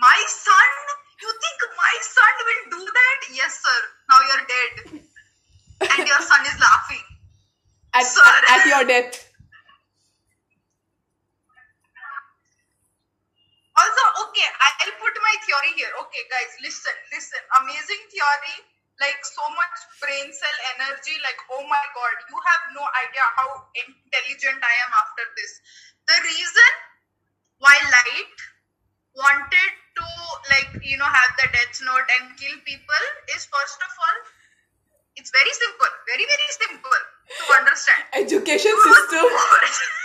My 0.01 0.23
son? 0.27 1.08
You 1.21 1.29
think 1.29 1.59
my 1.75 1.95
son 1.99 2.33
will 2.47 2.65
do 2.79 2.81
that? 2.87 3.19
Yes, 3.35 3.59
sir. 3.59 3.79
Now 4.09 4.19
you're 4.23 4.45
dead. 4.47 4.73
And 5.79 6.07
your 6.07 6.21
son 6.23 6.41
is 6.47 6.57
laughing. 6.59 7.05
At 7.93 8.05
Sir. 8.05 8.23
at 8.23 8.63
your 8.67 8.85
death. 8.85 9.29
Also, 13.79 14.03
okay, 14.27 14.47
I'll 14.59 14.95
put 14.99 15.15
my 15.23 15.35
theory 15.47 15.71
here. 15.79 15.91
Okay, 16.03 16.23
guys, 16.27 16.51
listen, 16.59 16.95
listen. 17.15 17.39
Amazing 17.63 18.03
theory. 18.11 18.57
Like 18.99 19.19
so 19.23 19.43
much 19.55 19.75
brain 20.03 20.27
cell 20.35 20.57
energy. 20.75 21.15
Like, 21.23 21.39
oh 21.55 21.63
my 21.63 21.85
god, 21.95 22.15
you 22.27 22.35
have 22.35 22.63
no 22.75 22.83
idea 22.83 23.25
how 23.39 23.49
intelligent 23.71 24.59
I 24.59 24.75
am 24.83 24.91
after 24.91 25.23
this. 25.39 25.51
The 26.11 26.17
reason 26.27 26.71
why 27.63 27.75
Light 27.87 28.37
wanted 29.15 29.71
to, 29.99 30.07
like, 30.55 30.71
you 30.83 30.97
know, 30.97 31.05
have 31.07 31.31
the 31.35 31.47
death 31.51 31.75
note 31.83 32.07
and 32.19 32.35
kill 32.39 32.55
people 32.63 33.03
is 33.35 33.43
first 33.51 33.79
of 33.83 33.91
all, 33.91 34.17
it's 35.19 35.31
very 35.35 35.51
simple, 35.51 35.91
very, 36.07 36.23
very 36.23 36.49
simple 36.55 36.99
to 37.27 37.43
understand. 37.59 38.01
Education 38.15 38.75
system. 38.87 39.27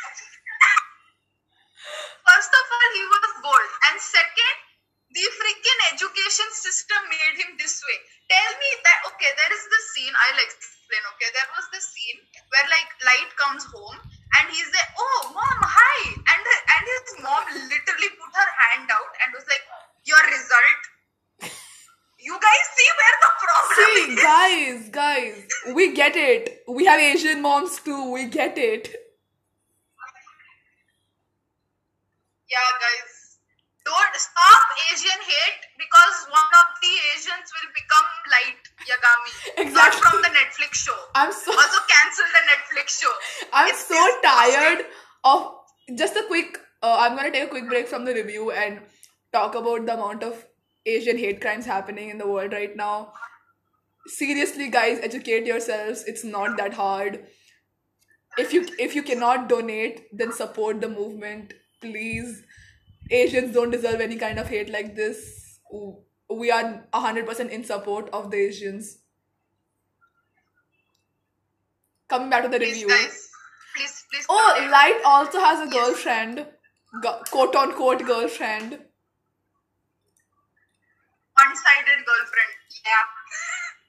Asian 27.00 27.42
moms 27.42 27.78
too. 27.80 28.10
We 28.12 28.26
get 28.26 28.58
it. 28.58 28.88
Yeah, 32.50 32.70
guys. 32.80 33.38
Don't 33.84 34.14
stop 34.16 34.62
Asian 34.92 35.20
hate 35.20 35.62
because 35.76 36.16
one 36.30 36.50
of 36.60 36.68
the 36.80 36.92
Asians 37.16 37.48
will 37.52 37.70
become 37.76 38.08
light 38.32 38.62
Yagami. 38.88 39.32
Exactly. 39.60 39.74
Not 39.74 39.92
from 39.94 40.22
the 40.22 40.28
Netflix 40.28 40.74
show. 40.74 40.96
I'm 41.14 41.32
so 41.32 41.52
also 41.52 41.80
cancel 41.88 42.24
the 42.36 42.42
Netflix 42.52 43.00
show. 43.00 43.12
I'm 43.52 43.68
it's 43.68 43.86
so 43.86 44.20
tired 44.22 44.86
of 45.24 45.52
just 45.98 46.16
a 46.16 46.24
quick 46.28 46.58
uh, 46.82 46.96
I'm 47.00 47.16
gonna 47.16 47.30
take 47.30 47.44
a 47.44 47.48
quick 47.48 47.68
break 47.68 47.88
from 47.88 48.04
the 48.04 48.14
review 48.14 48.50
and 48.52 48.80
talk 49.32 49.54
about 49.54 49.86
the 49.86 49.94
amount 49.94 50.22
of 50.22 50.44
Asian 50.86 51.18
hate 51.18 51.40
crimes 51.40 51.66
happening 51.66 52.10
in 52.10 52.18
the 52.18 52.26
world 52.26 52.52
right 52.52 52.76
now. 52.76 53.12
Seriously, 54.06 54.68
guys, 54.68 54.98
educate 55.02 55.46
yourselves. 55.46 56.04
It's 56.06 56.24
not 56.24 56.56
that 56.58 56.74
hard. 56.74 57.26
If 58.36 58.52
you 58.52 58.66
if 58.78 58.94
you 58.94 59.02
cannot 59.02 59.48
donate, 59.48 60.02
then 60.12 60.32
support 60.32 60.80
the 60.80 60.88
movement, 60.88 61.54
please. 61.80 62.42
Asians 63.10 63.54
don't 63.54 63.70
deserve 63.70 64.00
any 64.00 64.16
kind 64.16 64.38
of 64.38 64.48
hate 64.48 64.70
like 64.70 64.94
this. 64.96 65.58
We 66.30 66.50
are 66.50 66.84
hundred 66.92 67.26
percent 67.26 67.50
in 67.50 67.64
support 67.64 68.10
of 68.12 68.30
the 68.30 68.36
Asians. 68.38 68.98
Coming 72.08 72.30
back 72.30 72.42
to 72.44 72.48
the 72.48 72.58
Please, 72.58 72.74
review. 72.82 72.88
guys. 72.88 73.28
Please, 73.76 74.04
please. 74.10 74.26
Oh, 74.28 74.54
donate. 74.56 74.70
Light 74.70 75.00
also 75.04 75.40
has 75.40 75.66
a 75.66 75.70
girlfriend, 75.70 76.46
Gu- 77.02 77.24
quote 77.30 77.54
unquote 77.56 78.04
girlfriend. 78.06 78.78
One-sided 81.36 82.04
girlfriend. 82.06 82.52
Yeah. 82.84 83.04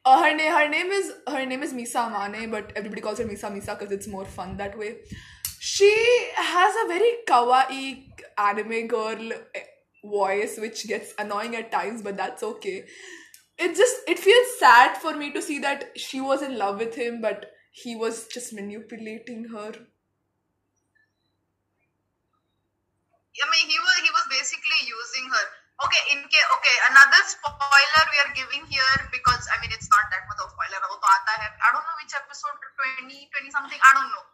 Uh, 0.05 0.21
her 0.23 0.35
name 0.35 0.51
her 0.53 0.69
name 0.69 0.91
is 0.91 1.11
her 1.27 1.45
name 1.45 1.63
is 1.63 1.73
Misa 1.73 2.01
Amane, 2.09 2.51
but 2.51 2.71
everybody 2.75 3.01
calls 3.01 3.17
her 3.17 3.25
Misa 3.25 3.49
Misa 3.55 3.77
because 3.77 3.91
it's 3.91 4.07
more 4.07 4.25
fun 4.25 4.55
that 4.57 4.77
way. 4.77 4.97
She 5.59 5.91
has 6.35 6.75
a 6.83 6.87
very 6.87 7.11
kawaii 7.27 8.05
anime 8.37 8.87
girl 8.87 9.33
eh, 9.33 9.63
voice, 10.03 10.59
which 10.59 10.87
gets 10.87 11.13
annoying 11.17 11.55
at 11.55 11.71
times, 11.71 12.03
but 12.03 12.17
that's 12.17 12.43
okay. 12.43 12.85
It 13.57 13.75
just 13.75 13.97
it 14.07 14.19
feels 14.19 14.59
sad 14.59 14.97
for 14.97 15.15
me 15.15 15.31
to 15.31 15.41
see 15.41 15.59
that 15.59 15.97
she 15.97 16.21
was 16.21 16.43
in 16.43 16.57
love 16.57 16.77
with 16.79 16.95
him, 16.95 17.19
but 17.21 17.51
he 17.71 17.95
was 17.95 18.27
just 18.27 18.53
manipulating 18.53 19.45
her. 19.45 19.71
I 23.43 23.45
mean, 23.51 23.69
he 23.69 23.79
was 23.79 23.97
he 24.03 24.09
was 24.09 24.25
basically 24.29 24.79
using 24.87 25.29
her. 25.31 25.64
Okay, 25.75 26.03
in 26.15 26.23
case, 26.31 26.47
okay, 26.55 26.75
another 26.87 27.19
spoiler 27.27 28.03
we 28.07 28.17
are 28.23 28.31
giving 28.31 28.63
here 28.71 28.95
because 29.11 29.43
I 29.51 29.59
mean 29.59 29.75
it's 29.75 29.91
not 29.91 30.07
that 30.07 30.23
much 30.23 30.39
of 30.39 30.47
spoiler. 30.55 30.79
I 30.79 31.67
don't 31.75 31.83
know 31.83 31.97
which 31.99 32.15
episode 32.15 32.55
20, 33.03 33.11
20 33.11 33.51
something, 33.51 33.75
I 33.75 33.91
don't 33.91 34.07
know. 34.07 34.25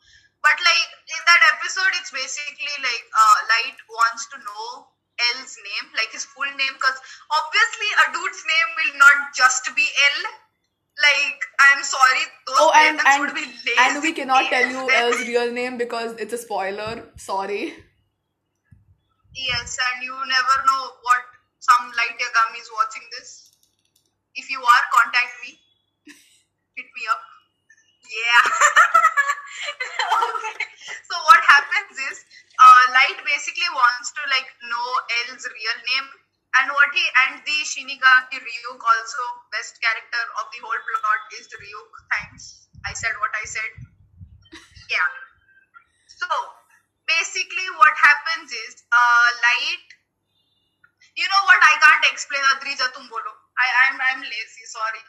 But 0.46 0.58
like 0.62 0.90
in 1.10 1.22
that 1.26 1.42
episode, 1.58 1.94
it's 1.98 2.14
basically 2.14 2.76
like 2.86 3.06
uh, 3.10 3.38
Light 3.50 3.78
wants 3.90 4.30
to 4.34 4.38
know 4.38 4.94
L's 5.38 5.54
name, 5.66 5.86
like 5.98 6.14
his 6.14 6.30
full 6.30 6.46
name, 6.46 6.74
because 6.78 6.98
obviously 7.30 7.90
a 7.90 8.06
dude's 8.14 8.42
name 8.46 8.70
will 8.78 8.94
not 9.02 9.34
just 9.34 9.66
be 9.74 9.86
L. 9.86 10.18
Like 10.94 11.42
I'm 11.58 11.82
sorry, 11.82 12.24
those 12.46 12.62
oh, 12.62 12.72
and, 12.76 13.02
and, 13.02 13.18
would 13.22 13.34
be 13.34 13.50
lazy. 13.50 13.82
And 13.82 14.04
we 14.06 14.14
cannot 14.14 14.46
tell 14.50 14.68
you 14.70 14.86
L's 14.86 15.26
real 15.26 15.50
name 15.50 15.78
because 15.82 16.14
it's 16.22 16.34
a 16.34 16.38
spoiler. 16.38 17.10
Sorry. 17.18 17.74
Yes, 19.34 19.80
and 19.80 20.04
you 20.04 20.12
never 20.12 20.56
know 20.68 20.84
what 21.02 21.31
some 21.62 21.94
light 21.94 22.18
yagami 22.18 22.58
is 22.58 22.70
watching 22.74 23.06
this. 23.14 23.54
If 24.34 24.50
you 24.50 24.58
are, 24.58 24.84
contact 24.98 25.34
me. 25.46 25.62
Hit 26.76 26.90
me 26.90 27.04
up. 27.06 27.22
Yeah. 28.10 28.44
okay. 30.26 30.58
So 31.06 31.16
what 31.30 31.44
happens 31.46 31.96
is, 32.12 32.18
uh, 32.58 32.84
Light 32.98 33.20
basically 33.24 33.70
wants 33.78 34.10
to 34.18 34.22
like 34.34 34.50
know 34.66 34.90
L's 35.30 35.46
real 35.46 35.78
name, 35.86 36.08
and 36.58 36.74
what 36.74 36.90
he 36.98 37.04
and 37.28 37.46
the 37.46 37.58
Shinigami 37.62 38.42
Ryuk 38.42 38.82
also 38.82 39.24
best 39.54 39.78
character 39.80 40.24
of 40.42 40.50
the 40.50 40.60
whole 40.66 40.82
plot 40.82 41.22
is 41.38 41.46
Ryuk. 41.46 41.92
Thanks. 42.18 42.68
I 42.88 42.94
said 42.98 43.14
what 43.22 43.32
I 43.38 43.46
said. 43.46 43.72
Yeah. 44.90 45.10
So 46.10 46.28
basically, 47.06 47.70
what 47.78 47.94
happens 48.02 48.50
is, 48.50 48.82
uh, 48.90 49.28
Light. 49.46 50.01
You 51.22 51.28
know 51.32 51.44
what? 51.50 51.62
I 51.72 51.74
can't 51.86 52.06
explain. 52.12 52.42
Adrija, 52.54 52.92
tum 52.94 53.08
bolo. 53.10 53.34
I 53.64 53.68
I'm 53.82 54.00
I'm 54.10 54.22
lazy. 54.22 54.66
Sorry. 54.76 55.02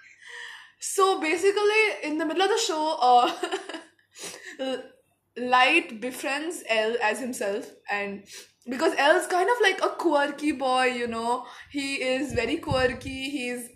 So 0.81 1.21
basically, 1.21 1.85
in 2.11 2.19
the 2.19 2.27
middle 2.27 2.43
of 2.43 2.51
the 2.51 2.59
show, 2.59 2.85
uh, 3.01 4.79
Light 5.39 6.01
befriends 6.01 6.63
L 6.69 6.97
as 7.03 7.21
himself, 7.21 7.71
and 7.91 8.25
because 8.69 8.93
L's 8.99 9.27
kind 9.27 9.49
of 9.49 9.57
like 9.63 9.83
a 9.83 9.89
quirky 10.03 10.53
boy, 10.53 10.85
you 10.87 11.07
know, 11.07 11.47
he 11.71 11.95
is 11.95 12.35
very 12.35 12.59
quirky. 12.59 13.31
He's 13.31 13.69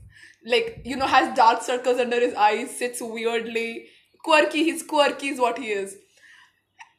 like 0.47 0.83
you 0.85 0.97
know 0.97 1.07
has 1.07 1.35
dark 1.35 1.63
circles 1.63 1.99
under 1.99 2.21
his 2.21 2.35
eyes, 2.35 2.77
sits 2.77 3.01
weirdly. 3.01 3.87
Quirky, 4.23 4.65
he's 4.65 4.83
quirky 4.83 5.29
is 5.29 5.41
what 5.41 5.59
he 5.59 5.71
is. 5.71 5.97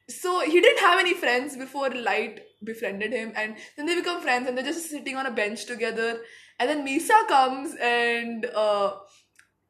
So 0.10 0.40
he 0.42 0.60
didn't 0.62 0.80
have 0.80 1.00
any 1.00 1.14
friends 1.14 1.56
before 1.58 1.90
Light 1.92 2.40
befriended 2.64 3.12
him, 3.12 3.34
and 3.36 3.56
then 3.76 3.86
they 3.86 3.96
become 3.96 4.22
friends, 4.22 4.48
and 4.48 4.58
they're 4.58 4.66
just 4.66 4.90
sitting 4.90 5.16
on 5.16 5.26
a 5.26 5.32
bench 5.32 5.66
together. 5.66 6.22
And 6.60 6.70
then 6.70 6.86
Misa 6.86 7.28
comes 7.28 7.76
and. 7.82 8.46
Uh, 8.46 8.94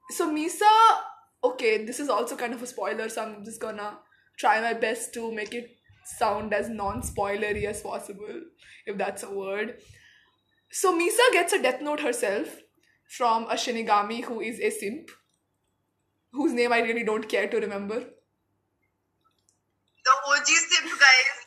so 0.09 0.29
Misa, 0.29 0.63
okay, 1.43 1.83
this 1.85 1.99
is 1.99 2.09
also 2.09 2.35
kind 2.37 2.53
of 2.53 2.61
a 2.61 2.67
spoiler, 2.67 3.09
so 3.09 3.23
I'm 3.23 3.43
just 3.43 3.59
gonna 3.59 3.99
try 4.37 4.61
my 4.61 4.73
best 4.73 5.13
to 5.15 5.31
make 5.31 5.53
it 5.53 5.69
sound 6.05 6.53
as 6.53 6.69
non-spoilery 6.69 7.65
as 7.65 7.81
possible, 7.81 8.41
if 8.85 8.97
that's 8.97 9.23
a 9.23 9.29
word. 9.29 9.81
So 10.71 10.97
Misa 10.97 11.31
gets 11.33 11.53
a 11.53 11.61
death 11.61 11.81
note 11.81 11.99
herself 11.99 12.61
from 13.09 13.43
a 13.45 13.55
Shinigami 13.55 14.23
who 14.23 14.39
is 14.41 14.59
a 14.59 14.69
simp, 14.69 15.09
whose 16.31 16.53
name 16.53 16.71
I 16.71 16.79
really 16.79 17.03
don't 17.03 17.27
care 17.27 17.47
to 17.47 17.57
remember. 17.57 17.99
The 20.05 20.13
OG 20.27 20.45
simp 20.45 20.99
guys. 20.99 21.46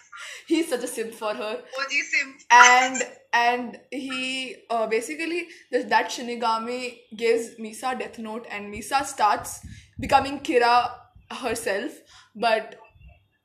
He's 0.51 0.69
such 0.69 0.85
a 0.85 0.89
simp 0.89 1.15
for 1.15 1.33
her. 1.35 1.53
OG 1.81 1.93
simp. 2.13 2.37
and 2.51 3.03
and 3.33 3.79
he 3.91 4.57
uh, 4.71 4.87
basically 4.87 5.49
th- 5.73 5.87
that 5.89 6.09
Shinigami 6.11 7.01
gives 7.17 7.51
Misa 7.67 7.99
Death 7.99 8.19
Note 8.19 8.47
and 8.51 8.73
Misa 8.75 9.05
starts 9.07 9.61
becoming 10.07 10.41
Kira 10.41 10.75
herself 11.43 11.93
but 12.35 12.75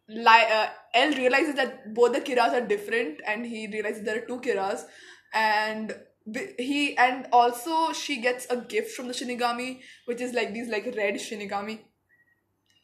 li- 0.09 0.47
uh, 0.59 0.67
L 0.93 1.13
realizes 1.13 1.55
that 1.55 1.93
both 1.93 2.13
the 2.13 2.21
Kiras 2.21 2.53
are 2.53 2.65
different 2.73 3.21
and 3.27 3.45
he 3.45 3.67
realizes 3.67 4.03
there 4.03 4.17
are 4.23 4.27
two 4.27 4.39
Kiras 4.39 4.85
and 5.33 5.93
he 6.57 6.97
and 6.97 7.27
also 7.31 7.93
she 7.93 8.19
gets 8.21 8.47
a 8.49 8.57
gift 8.57 8.91
from 8.95 9.07
the 9.07 9.13
Shinigami 9.13 9.79
which 10.05 10.21
is 10.21 10.33
like 10.33 10.53
these 10.53 10.67
like 10.69 10.85
red 10.97 11.15
Shinigami 11.15 11.79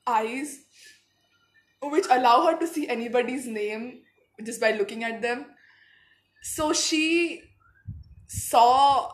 eyes 0.08 0.60
which 1.82 2.06
allow 2.12 2.46
her 2.46 2.58
to 2.60 2.68
see 2.68 2.88
anybody's 2.88 3.48
name 3.48 4.02
just 4.46 4.62
by 4.62 4.72
looking 4.72 5.04
at 5.04 5.22
them 5.22 5.46
so 6.42 6.74
she 6.74 7.44
saw 8.28 9.12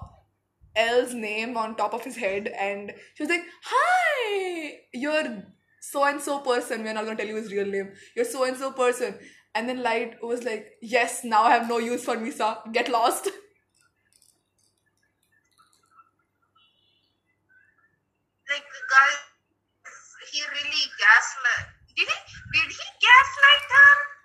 L's 0.76 1.14
name 1.14 1.58
on 1.58 1.76
top 1.76 1.94
of 1.94 2.04
his 2.04 2.16
head 2.16 2.48
and 2.48 2.94
she 3.16 3.24
was 3.24 3.30
like, 3.30 3.44
Hi, 3.64 4.78
you're 4.94 5.44
so 5.82 6.04
and 6.06 6.22
so 6.22 6.40
person. 6.40 6.84
We're 6.84 6.94
not 6.94 7.06
gonna 7.06 7.18
tell 7.18 7.28
you 7.28 7.36
his 7.36 7.52
real 7.52 7.66
name. 7.66 7.92
You're 8.16 8.26
so 8.26 8.44
and 8.44 8.56
so 8.56 8.72
person. 8.72 9.16
And 9.56 9.68
then 9.68 9.82
Light 9.82 10.22
was 10.22 10.44
like, 10.44 10.74
Yes, 10.82 11.24
now 11.24 11.44
I 11.44 11.52
have 11.52 11.68
no 11.68 11.80
use 11.80 12.06
for 12.06 12.16
Misa. 12.16 12.72
Get 12.72 12.90
lost. 12.90 13.28
Like 18.50 18.64
guys, 18.64 19.20
he 20.32 20.40
really 20.40 20.86
gaslight. 20.96 21.68
Did 21.98 22.08
he? 22.08 22.16
Did 22.54 22.72
he 22.72 22.86
gaslight 23.04 23.64
her? 23.76 24.17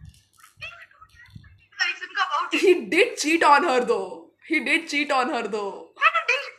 I 2.45 2.49
think 2.51 2.55
about 2.55 2.55
it. 2.55 2.61
He 2.61 2.87
did 2.87 3.17
cheat 3.19 3.43
on 3.45 3.65
her 3.65 3.85
though. 3.85 4.31
He 4.49 4.61
did 4.65 4.89
cheat 4.89 5.11
on 5.11 5.29
her 5.31 5.47
though. 5.49 5.89
When 5.95 6.13
did 6.29 6.41
he? 6.45 6.51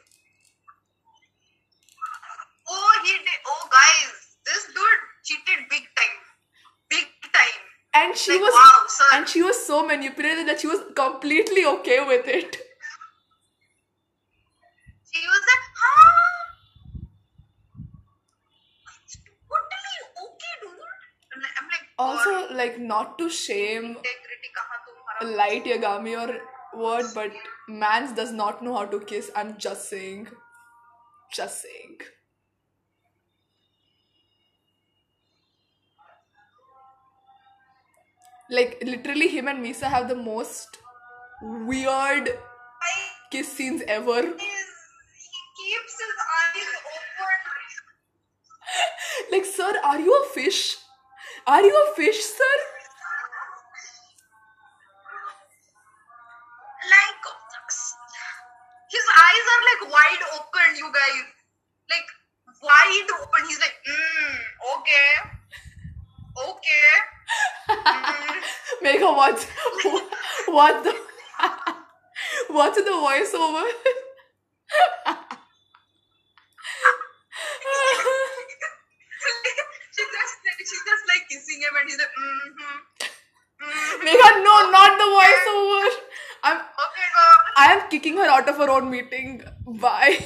Oh, 2.69 3.02
he 3.04 3.12
did. 3.12 3.39
Oh, 3.46 3.69
guys, 3.72 4.38
this 4.46 4.65
dude 4.67 5.04
cheated 5.24 5.65
big 5.69 5.82
time. 5.82 6.17
Big 6.89 7.06
time. 7.34 7.62
And 7.96 8.17
she 8.17 8.32
Like, 8.34 8.41
was 8.41 8.54
wow, 8.54 9.17
and 9.19 9.28
she 9.30 9.41
was 9.43 9.65
so 9.65 9.86
manipulated 9.86 10.48
that 10.48 10.60
she 10.60 10.67
was 10.67 10.80
completely 10.96 11.65
okay 11.65 12.04
with 12.06 12.28
it. 12.28 12.58
She 15.13 15.22
was 15.28 15.41
like, 15.52 15.65
huh? 15.78 16.34
Totally 19.50 19.98
okay, 20.26 20.54
dude. 20.62 20.72
I'm 21.36 21.41
like, 21.41 21.56
I'm 21.62 21.67
like 21.69 21.86
Also, 22.00 22.48
God, 22.48 22.56
like 22.56 22.80
not 22.80 23.17
to 23.19 23.30
shame 23.30 23.86
integrity? 23.86 24.50
Light 25.23 25.65
Yagami 25.65 26.15
or 26.19 26.39
word, 26.79 27.05
but 27.13 27.31
mans 27.67 28.12
does 28.13 28.31
not 28.31 28.63
know 28.63 28.75
how 28.75 28.86
to 28.86 28.99
kiss. 28.99 29.31
I'm 29.36 29.57
just 29.57 29.89
saying. 29.89 30.27
Just 31.33 31.62
saying. 31.62 31.97
Like 38.49 38.81
literally 38.86 39.27
him 39.29 39.47
and 39.47 39.65
Misa 39.65 39.83
have 39.86 40.07
the 40.07 40.15
most 40.15 40.77
weird 41.41 42.29
kiss 43.31 43.51
scenes 43.51 43.81
ever. 43.88 44.21
He 44.21 44.29
keeps 45.59 45.93
his 46.03 46.15
eyes 46.39 46.67
open. 46.77 47.39
Like, 49.31 49.45
sir, 49.45 49.73
are 49.83 49.99
you 49.99 50.13
a 50.23 50.25
fish? 50.33 50.77
Are 51.47 51.62
you 51.62 51.75
a 51.88 51.95
fish, 51.95 52.19
sir? 52.23 52.72
What 70.53 70.83
the 70.83 70.93
what's 72.55 72.77
the 72.77 72.91
voiceover? 72.91 73.65
she's 79.95 80.11
just 80.15 80.35
she's 80.59 80.83
just 80.89 81.03
like 81.09 81.23
kissing 81.29 81.59
him, 81.65 81.73
and 81.79 81.89
he's 81.89 81.97
like, 81.97 82.13
mm-hmm. 82.19 82.49
mm-hmm. 83.63 84.05
Megha, 84.05 84.29
no, 84.45 84.53
not 84.69 84.91
the 85.01 85.07
voiceover. 85.17 85.89
I'm 86.43 86.57
Okay, 86.57 87.07
go. 87.17 87.25
I 87.57 87.65
am 87.73 87.89
kicking 87.89 88.17
her 88.17 88.29
out 88.29 88.47
of 88.49 88.57
her 88.57 88.69
own 88.69 88.89
meeting. 88.89 89.43
Bye. 89.65 90.17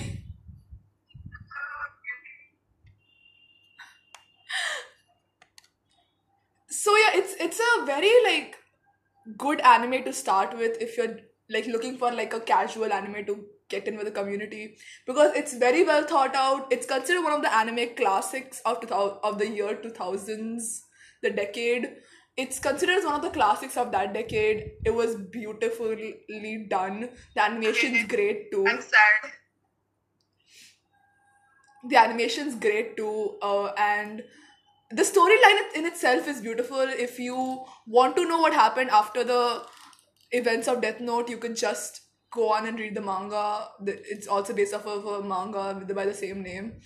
So 6.69 6.95
yeah, 6.95 7.11
it's 7.15 7.33
it's 7.39 7.59
a 7.59 7.85
very 7.85 8.11
like 8.25 8.55
good 9.47 9.61
anime 9.61 10.03
to 10.05 10.13
start 10.13 10.57
with 10.57 10.81
if 10.87 10.97
you're 10.97 11.15
like 11.49 11.67
looking 11.67 11.97
for 11.97 12.11
like 12.11 12.33
a 12.33 12.39
casual 12.39 12.91
anime 12.93 13.25
to 13.25 13.45
get 13.69 13.87
in 13.87 13.97
with 13.97 14.05
the 14.05 14.11
community 14.17 14.77
because 15.05 15.31
it's 15.35 15.53
very 15.53 15.83
well 15.83 16.03
thought 16.05 16.35
out. 16.35 16.71
It's 16.71 16.85
considered 16.85 17.23
one 17.23 17.33
of 17.33 17.41
the 17.41 17.53
anime 17.53 17.95
classics 17.95 18.61
of 18.65 18.81
2000, 18.81 19.17
of 19.23 19.37
the 19.39 19.49
year 19.49 19.75
2000s, 19.75 20.81
the 21.21 21.29
decade. 21.31 21.89
It's 22.37 22.59
considered 22.59 22.99
as 22.99 23.05
one 23.05 23.15
of 23.15 23.21
the 23.23 23.31
classics 23.31 23.77
of 23.77 23.91
that 23.91 24.13
decade. 24.13 24.71
It 24.85 24.91
was 24.91 25.15
beautifully 25.15 26.67
done. 26.69 27.09
The 27.35 27.43
animation's 27.43 28.07
great 28.07 28.51
too 28.51 28.65
I'm 28.67 28.81
sad. 28.81 29.31
the 31.89 31.97
animation's 31.97 32.55
great 32.55 32.95
too 32.97 33.37
uh, 33.41 33.67
and 33.77 34.23
the 34.91 35.03
storyline 35.03 35.75
in 35.75 35.85
itself 35.85 36.27
is 36.27 36.41
beautiful. 36.41 36.79
If 36.79 37.19
you 37.19 37.65
want 37.87 38.15
to 38.15 38.27
know 38.27 38.39
what 38.39 38.53
happened 38.53 38.89
after 38.89 39.23
the 39.23 39.65
events 40.31 40.67
of 40.67 40.81
death 40.81 40.99
note 40.99 41.29
you 41.29 41.37
can 41.37 41.55
just 41.55 42.01
go 42.31 42.51
on 42.51 42.67
and 42.67 42.79
read 42.79 42.95
the 42.95 43.01
manga. 43.01 43.69
It's 43.85 44.27
also 44.27 44.53
based 44.53 44.73
off 44.73 44.85
of 44.85 45.05
a 45.05 45.23
manga 45.23 45.85
by 45.93 46.05
the 46.05 46.13
same 46.13 46.43
name. 46.43 46.79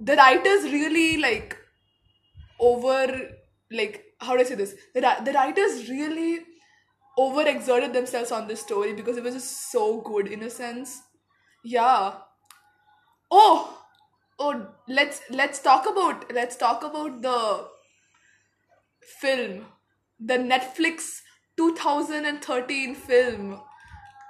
The 0.00 0.16
writers 0.16 0.64
really 0.64 1.16
like 1.18 1.56
over 2.58 3.06
like 3.70 4.04
how 4.20 4.34
do 4.34 4.40
i 4.40 4.44
say 4.44 4.54
this? 4.54 4.74
The, 4.94 5.00
the 5.24 5.32
writers 5.32 5.88
really 5.88 6.40
over 7.18 7.42
exerted 7.46 7.92
themselves 7.92 8.32
on 8.32 8.48
this 8.48 8.60
story 8.60 8.92
because 8.94 9.16
it 9.16 9.24
was 9.24 9.34
just 9.34 9.70
so 9.72 10.00
good 10.02 10.26
in 10.28 10.42
a 10.42 10.50
sense. 10.50 11.00
Yeah. 11.64 12.14
Oh, 13.30 13.79
oh, 14.40 14.66
let's 14.88 15.20
let's 15.30 15.60
talk 15.60 15.86
about 15.88 16.32
let's 16.34 16.56
talk 16.56 16.82
about 16.82 17.22
the 17.22 17.68
film, 19.20 19.66
the 20.18 20.38
Netflix 20.38 21.20
2013 21.56 22.94
film 22.94 23.60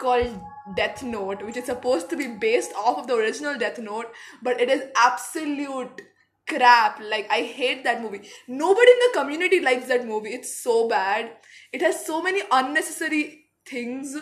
called 0.00 0.40
Death 0.76 1.02
Note, 1.02 1.42
which 1.42 1.56
is 1.56 1.66
supposed 1.66 2.10
to 2.10 2.16
be 2.16 2.26
based 2.26 2.72
off 2.74 2.98
of 2.98 3.06
the 3.06 3.14
original 3.14 3.56
Death 3.56 3.78
Note, 3.78 4.12
but 4.42 4.60
it 4.60 4.68
is 4.68 4.82
absolute 4.96 6.02
crap. 6.48 7.00
Like 7.00 7.28
I 7.30 7.42
hate 7.42 7.84
that 7.84 8.02
movie. 8.02 8.28
Nobody 8.48 8.90
in 8.90 8.98
the 8.98 9.18
community 9.20 9.60
likes 9.60 9.86
that 9.86 10.06
movie. 10.06 10.30
It's 10.30 10.62
so 10.62 10.88
bad. 10.88 11.30
It 11.72 11.82
has 11.82 12.04
so 12.04 12.20
many 12.20 12.42
unnecessary 12.50 13.44
things 13.66 14.16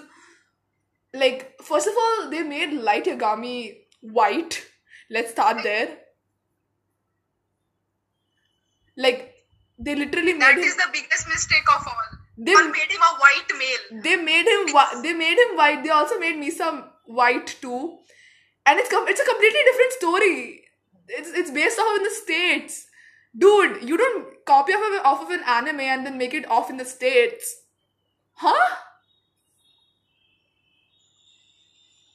like 1.15 1.55
first 1.63 1.87
of 1.87 1.95
all 1.97 2.29
they 2.31 2.43
made 2.43 2.73
light 2.73 3.07
yagami 3.07 3.79
white 4.03 4.68
let's 5.11 5.31
start 5.33 5.63
there. 5.63 5.89
Like 8.97 9.35
they 9.79 9.95
literally 9.95 10.33
made 10.33 10.43
That 10.43 10.59
him 10.59 10.65
is 10.65 10.77
the 10.77 10.89
biggest 10.93 11.29
mistake 11.29 11.65
of 11.77 11.87
all. 11.87 12.19
They- 12.37 12.55
Or 12.55 12.65
made 12.69 12.91
him 12.91 13.03
a 13.03 13.15
white 13.23 13.51
male. 13.59 14.03
they 14.03 14.17
made 14.17 14.47
him 14.47 14.69
whi- 14.75 15.01
they 15.03 15.13
made 15.13 15.39
him 15.39 15.57
white. 15.57 15.83
They 15.83 15.91
also 15.91 16.19
made 16.19 16.37
misa 16.37 16.89
white 17.07 17.47
too. 17.61 17.99
And 18.67 18.79
it's 18.79 18.91
com- 18.91 19.09
it's 19.09 19.21
a 19.21 19.25
completely 19.25 19.61
different 19.71 19.93
story. 19.93 20.65
It's 21.09 21.31
it's 21.31 21.51
based 21.51 21.79
off 21.79 21.97
in 21.97 22.03
the 22.05 22.11
states. 22.11 22.87
Dude 23.37 23.83
you 23.89 23.97
don't 23.97 24.45
copy 24.47 24.73
off 24.73 24.85
of, 24.91 25.07
off 25.07 25.23
of 25.23 25.31
an 25.31 25.43
anime 25.47 25.81
and 25.81 26.07
then 26.07 26.19
make 26.19 26.35
it 26.35 26.49
off 26.51 26.71
in 26.71 26.77
the 26.77 26.85
states. 26.85 27.57
Huh 28.35 28.77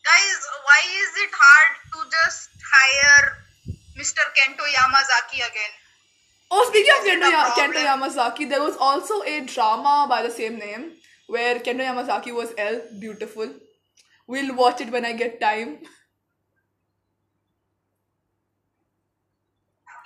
Guys, 0.03 0.39
why 0.67 0.79
is 1.01 1.11
it 1.25 1.31
hard 1.33 1.71
to 1.93 1.99
just 2.11 2.49
hire 2.75 3.37
Mr. 3.97 4.23
Kento 4.37 4.65
Yamazaki 4.75 5.39
again? 5.49 5.73
Oh, 6.51 6.65
speaking 6.67 6.91
of 6.99 7.05
Is 7.05 7.11
Kento, 7.11 7.31
Ya- 7.31 7.53
Kento? 7.55 7.81
Yamazaki, 7.87 8.49
there 8.49 8.61
was 8.61 8.75
also 8.77 9.21
a 9.23 9.41
drama 9.41 10.05
by 10.09 10.21
the 10.21 10.29
same 10.31 10.57
name 10.59 10.91
where 11.27 11.59
Kento 11.59 11.83
Yamazaki 11.89 12.33
was 12.35 12.53
L. 12.57 12.81
Beautiful. 12.99 13.49
We'll 14.27 14.55
watch 14.55 14.81
it 14.81 14.91
when 14.91 15.05
I 15.05 15.13
get 15.13 15.39
time. 15.39 15.79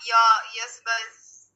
Yeah, 0.08 0.34
yes, 0.56 0.80
guys. 0.86 1.48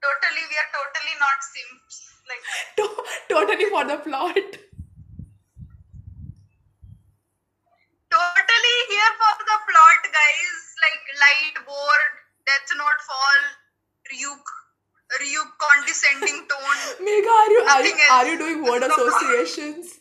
Totally, 0.00 0.42
we 0.48 0.56
are 0.62 0.70
totally 0.72 1.14
not 1.18 1.38
simps. 1.42 1.96
Like, 2.30 2.42
To- 2.78 3.04
totally 3.28 3.68
for 3.68 3.84
the 3.84 3.96
plot. 3.98 4.69
Totally 8.10 8.76
here 8.90 9.12
for 9.18 9.34
the 9.46 9.56
plot, 9.70 10.02
guys. 10.10 10.58
Like, 10.82 11.02
light 11.22 11.56
board, 11.66 12.10
Death 12.46 12.70
Note 12.76 13.00
fall, 13.06 13.42
Ryuk, 14.10 14.44
Ryuk 15.22 15.50
condescending 15.62 16.46
tone. 16.48 16.80
Megha, 17.06 17.30
are 17.30 17.50
you, 17.50 17.60
are 17.70 17.84
you, 17.84 17.94
are 18.10 18.26
you 18.26 18.38
doing 18.38 18.64
word 18.64 18.82
That's 18.82 18.96
the 18.96 19.02
plot. 19.02 19.22
associations? 19.22 20.00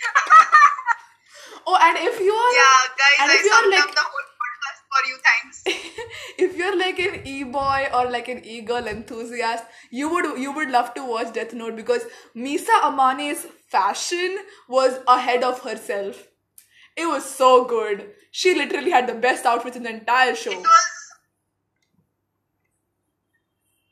oh, 1.66 1.78
and 1.80 1.96
if 1.98 2.20
you 2.20 2.32
are 2.32 2.52
Yeah, 2.54 2.82
guys, 2.96 3.18
and 3.20 3.30
I 3.30 3.34
if 3.34 3.44
you 3.44 3.52
are 3.52 3.70
like 3.70 3.84
up 3.84 3.94
the 3.94 4.00
whole 4.00 4.28
podcast 4.40 4.78
for 4.90 5.02
you. 5.08 5.16
Thanks. 5.28 5.62
if 6.38 6.56
you're 6.56 6.76
like 6.78 6.98
an 6.98 7.26
e-boy 7.26 7.88
or 7.94 8.10
like 8.10 8.28
an 8.28 8.44
e-girl 8.44 8.86
enthusiast, 8.86 9.64
you 9.90 10.08
would 10.08 10.38
you 10.38 10.52
would 10.52 10.70
love 10.70 10.94
to 10.94 11.04
watch 11.04 11.32
Death 11.34 11.52
Note 11.54 11.76
because 11.76 12.02
Misa 12.36 12.80
Amane's 12.82 13.46
fashion 13.70 14.38
was 14.68 14.98
ahead 15.08 15.42
of 15.44 15.60
herself. 15.62 16.26
It 16.96 17.06
was 17.06 17.24
so 17.24 17.64
good. 17.64 18.12
She 18.30 18.54
literally 18.54 18.90
had 18.90 19.06
the 19.08 19.14
best 19.14 19.46
outfits 19.46 19.76
in 19.76 19.84
the 19.84 19.90
entire 19.90 20.34
show. 20.34 20.52
It 20.52 20.58
was. 20.58 20.90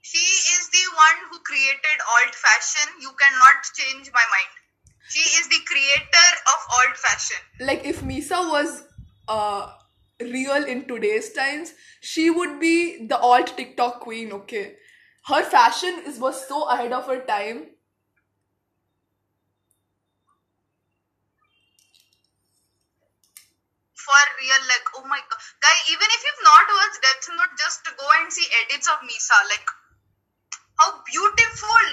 She 0.01 0.19
is 0.19 0.69
the 0.71 0.85
one 0.97 1.31
who 1.31 1.39
created 1.41 1.99
alt 2.15 2.35
fashion. 2.35 2.93
You 3.01 3.11
cannot 3.21 3.57
change 3.77 4.11
my 4.13 4.25
mind. 4.35 4.55
She 5.09 5.21
is 5.21 5.49
the 5.49 5.61
creator 5.67 6.29
of 6.47 6.59
alt 6.79 6.97
fashion. 6.97 7.37
Like 7.61 7.85
if 7.85 8.01
Misa 8.03 8.49
was 8.51 8.83
uh 9.29 9.73
real 10.21 10.65
in 10.65 10.87
today's 10.87 11.33
times, 11.33 11.75
she 12.01 12.31
would 12.31 12.59
be 12.61 13.07
the 13.07 13.19
alt 13.19 13.57
TikTok 13.57 14.01
queen, 14.01 14.33
okay? 14.33 14.77
Her 15.27 15.43
fashion 15.45 16.03
is 16.07 16.19
was 16.19 16.47
so 16.49 16.65
ahead 16.69 16.93
of 16.93 17.07
her 17.07 17.21
time. 17.21 17.67
For 24.09 24.25
real, 24.41 24.63
like, 24.73 24.87
oh 24.97 25.05
my 25.05 25.21
god. 25.21 25.41
Guy, 25.61 25.77
even 25.93 26.09
if 26.17 26.21
you've 26.25 26.45
not 26.49 26.65
watched 26.81 27.01
Death 27.05 27.29
Note, 27.37 27.53
just 27.61 27.85
go 27.85 28.07
and 28.21 28.33
see 28.33 28.47
edits 28.65 28.89
of 28.89 29.05
Misa. 29.05 29.37
Like, 29.53 29.69
how 30.81 31.03
beautiful! 31.05 31.85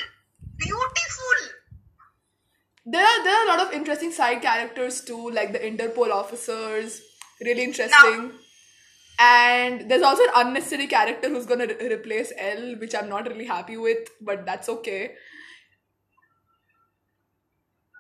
Beautiful! 0.56 1.40
There 2.86 3.04
are 3.04 3.24
there 3.24 3.36
are 3.36 3.46
a 3.46 3.50
lot 3.50 3.68
of 3.68 3.74
interesting 3.74 4.12
side 4.14 4.42
characters 4.42 5.02
too, 5.02 5.30
like 5.32 5.52
the 5.52 5.60
Interpol 5.60 6.12
officers, 6.12 7.02
really 7.42 7.64
interesting. 7.64 8.32
And 9.20 9.90
there's 9.90 10.04
also 10.04 10.24
an 10.24 10.30
unnecessary 10.36 10.88
character 10.88 11.30
who's 11.30 11.46
gonna 11.46 11.68
re- 11.68 11.94
replace 11.96 12.32
L, 12.38 12.76
which 12.78 12.94
I'm 12.96 13.10
not 13.10 13.28
really 13.28 13.46
happy 13.46 13.78
with, 13.78 14.08
but 14.22 14.46
that's 14.46 14.70
okay. 14.70 15.16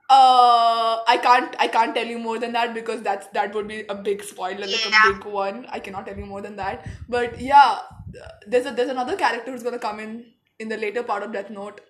Uh, 0.08 1.02
I 1.08 1.18
can't 1.18 1.56
I 1.60 1.68
can't 1.68 1.96
tell 1.96 2.06
you 2.06 2.20
more 2.20 2.38
than 2.38 2.52
that 2.54 2.74
because 2.76 3.02
that's 3.02 3.28
that 3.30 3.56
would 3.56 3.68
be 3.68 3.86
a 3.90 3.96
big 3.96 4.24
spoiler, 4.24 4.68
like 4.68 4.90
Yeah. 4.90 5.10
a 5.10 5.14
big 5.14 5.26
one. 5.26 5.66
I 5.70 5.80
cannot 5.80 6.06
tell 6.06 6.18
you 6.18 6.26
more 6.28 6.42
than 6.42 6.56
that. 6.58 6.86
But 7.10 7.40
yeah, 7.42 7.80
there's 8.46 8.68
a 8.68 8.72
there's 8.72 8.90
another 8.90 9.16
character 9.18 9.52
who's 9.52 9.64
gonna 9.64 9.80
come 9.80 10.00
in 10.00 10.26
in 10.60 10.70
the 10.70 10.78
later 10.78 11.02
part 11.02 11.24
of 11.24 11.34
Death 11.34 11.50
Note, 11.50 11.82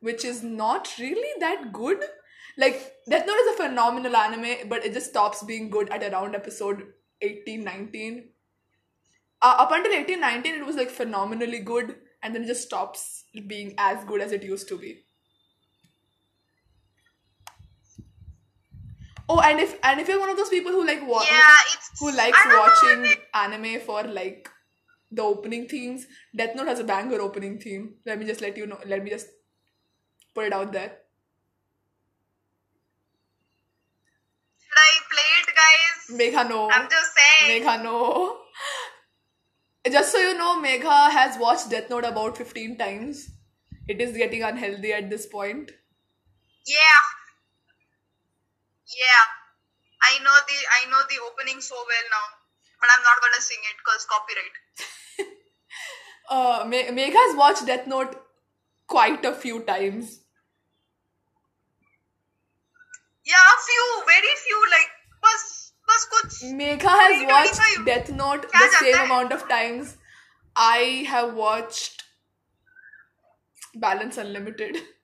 which 0.00 0.24
is 0.24 0.42
not 0.42 0.92
really 0.98 1.32
that 1.38 1.72
good. 1.72 2.02
Like 2.56 2.80
Death 3.08 3.26
Note 3.26 3.38
is 3.46 3.54
a 3.54 3.62
phenomenal 3.62 4.16
anime, 4.16 4.68
but 4.68 4.84
it 4.84 4.92
just 4.92 5.10
stops 5.10 5.44
being 5.44 5.70
good 5.70 5.90
at 5.90 6.02
around 6.12 6.34
episode 6.34 6.82
18, 7.22 7.62
19. 7.64 8.30
uh, 9.42 9.56
up 9.58 9.70
until 9.72 9.92
18, 9.92 10.20
19, 10.20 10.54
it 10.56 10.66
was 10.66 10.76
like 10.76 10.90
phenomenally 10.90 11.60
good, 11.60 11.94
and 12.22 12.34
then 12.34 12.42
it 12.44 12.46
just 12.46 12.62
stops 12.64 13.24
being 13.46 13.74
as 13.78 14.04
good 14.04 14.20
as 14.20 14.32
it 14.32 14.42
used 14.42 14.68
to 14.68 14.76
be. 14.78 15.04
Oh, 19.32 19.40
and 19.48 19.60
if 19.60 19.74
and 19.88 20.00
if 20.00 20.08
you're 20.08 20.18
one 20.20 20.30
of 20.30 20.36
those 20.36 20.48
people 20.48 20.72
who 20.72 20.84
like 20.86 21.02
wa- 21.06 21.24
Yeah, 21.24 21.56
who 22.00 22.10
likes 22.20 22.42
don't 22.42 22.52
know, 22.52 22.60
watching 22.60 23.14
anime 23.42 23.80
for 23.80 24.02
like 24.02 24.48
the 25.10 25.22
opening 25.22 25.68
themes, 25.68 26.06
Death 26.34 26.56
Note 26.56 26.66
has 26.68 26.80
a 26.80 26.84
banger 26.84 27.20
opening 27.20 27.58
theme. 27.60 27.94
Let 28.06 28.18
me 28.18 28.26
just 28.26 28.40
let 28.40 28.56
you 28.56 28.66
know. 28.66 28.80
Let 28.94 29.04
me 29.04 29.10
just 29.10 29.28
put 30.34 30.46
it 30.46 30.52
out 30.52 30.72
there. 30.72 30.90
Should 34.58 34.78
I 34.78 34.92
play 35.12 35.30
it, 35.40 35.48
guys? 35.60 36.18
Megha 36.20 36.48
no. 36.48 36.70
I'm 36.70 36.88
just 36.90 37.12
saying. 37.20 37.62
Megha 37.62 37.82
no. 37.82 38.38
Just 39.90 40.12
so 40.12 40.18
you 40.18 40.36
know, 40.36 40.60
Megha 40.62 41.10
has 41.10 41.38
watched 41.38 41.70
Death 41.70 41.88
Note 41.90 42.04
about 42.04 42.36
15 42.36 42.76
times. 42.78 43.30
It 43.88 44.00
is 44.00 44.16
getting 44.16 44.42
unhealthy 44.42 44.92
at 44.92 45.08
this 45.10 45.26
point. 45.26 45.70
Yeah. 46.66 47.00
Yeah, 48.90 49.24
I 50.02 50.18
know 50.24 50.36
the 50.48 50.58
I 50.78 50.90
know 50.90 51.02
the 51.08 51.18
opening 51.26 51.60
so 51.60 51.76
well 51.76 52.06
now, 52.10 52.26
but 52.80 52.88
I'm 52.92 53.02
not 53.02 53.20
gonna 53.20 53.40
sing 53.40 53.58
it 53.70 53.76
because 53.78 54.06
copyright. 54.10 54.56
uh, 56.30 56.64
Me- 56.66 57.12
has 57.12 57.36
watched 57.36 57.66
Death 57.66 57.86
Note 57.86 58.16
quite 58.86 59.24
a 59.24 59.32
few 59.32 59.62
times. 59.62 60.20
Yeah, 63.24 63.50
few, 63.66 64.02
very 64.06 64.34
few. 64.44 64.60
Like, 64.70 64.90
was 65.22 65.72
was 65.86 66.06
kuch. 66.12 66.36
Megha 66.60 66.94
has 67.02 67.24
watched 67.30 67.86
Death 67.86 68.10
Note 68.10 68.50
the 68.50 68.68
same 68.80 69.04
amount 69.04 69.32
of 69.32 69.48
times 69.48 69.96
I 70.56 71.04
have 71.08 71.34
watched 71.34 72.02
Balance 73.74 74.16
Unlimited. 74.16 74.78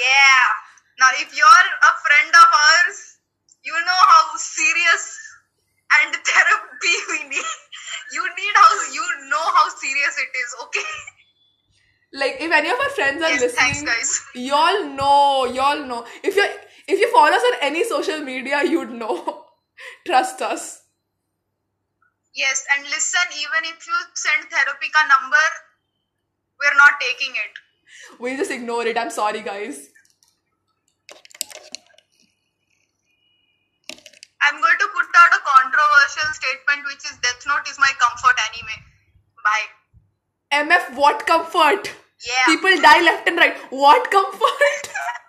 Yeah. 0.00 0.44
Now, 1.00 1.10
if 1.20 1.30
you're 1.36 1.66
a 1.90 1.92
friend 2.04 2.32
of 2.34 2.48
ours, 2.48 2.98
you 3.64 3.72
know 3.72 4.00
how 4.12 4.36
serious 4.36 5.04
and 6.02 6.14
therapy 6.30 6.94
we 7.10 7.18
need. 7.28 7.50
You 8.12 8.24
need 8.24 8.54
how 8.54 8.72
you 8.92 9.04
know 9.28 9.42
how 9.56 9.68
serious 9.76 10.14
it 10.18 10.30
is. 10.42 10.50
Okay. 10.64 10.88
Like 12.12 12.36
if 12.40 12.50
any 12.50 12.68
of 12.70 12.78
our 12.80 12.90
friends 12.90 13.22
are 13.22 13.30
Yes, 13.30 13.54
thanks, 13.54 13.82
listening, 13.82 13.86
guys. 13.86 14.20
y'all 14.34 14.84
know, 14.98 15.44
y'all 15.46 15.86
know. 15.86 16.04
If 16.24 16.34
you 16.36 16.44
if 16.88 16.98
you 16.98 17.10
follow 17.12 17.30
us 17.30 17.42
on 17.52 17.58
any 17.62 17.84
social 17.84 18.20
media, 18.20 18.62
you'd 18.64 18.90
know. 18.90 19.44
Trust 20.06 20.42
us. 20.42 20.82
Yes, 22.34 22.64
and 22.74 22.84
listen. 22.84 23.26
Even 23.38 23.70
if 23.74 23.86
you 23.86 23.94
send 24.14 24.48
therapy 24.50 24.88
ka 24.90 25.06
number, 25.06 25.46
we're 26.60 26.76
not 26.78 26.98
taking 27.00 27.34
it. 27.34 27.54
We 28.20 28.36
just 28.36 28.50
ignore 28.50 28.86
it. 28.86 28.96
I'm 28.98 29.10
sorry, 29.10 29.40
guys. 29.42 29.88
I'm 34.42 34.60
going 34.60 34.78
to 34.78 34.88
put 34.94 35.06
out 35.16 35.32
a 35.36 35.42
controversial 35.46 36.28
statement, 36.34 36.86
which 36.86 37.04
is 37.10 37.18
Death 37.22 37.44
Note 37.46 37.68
is 37.70 37.78
my 37.78 37.92
comfort 38.00 38.36
anime. 38.50 38.76
Bye. 39.44 39.68
MF, 40.52 40.96
what 40.96 41.26
comfort? 41.26 41.92
Yeah. 42.26 42.44
People 42.46 42.80
die 42.80 43.02
left 43.02 43.28
and 43.28 43.36
right. 43.38 43.56
What 43.70 44.10
comfort? 44.10 44.88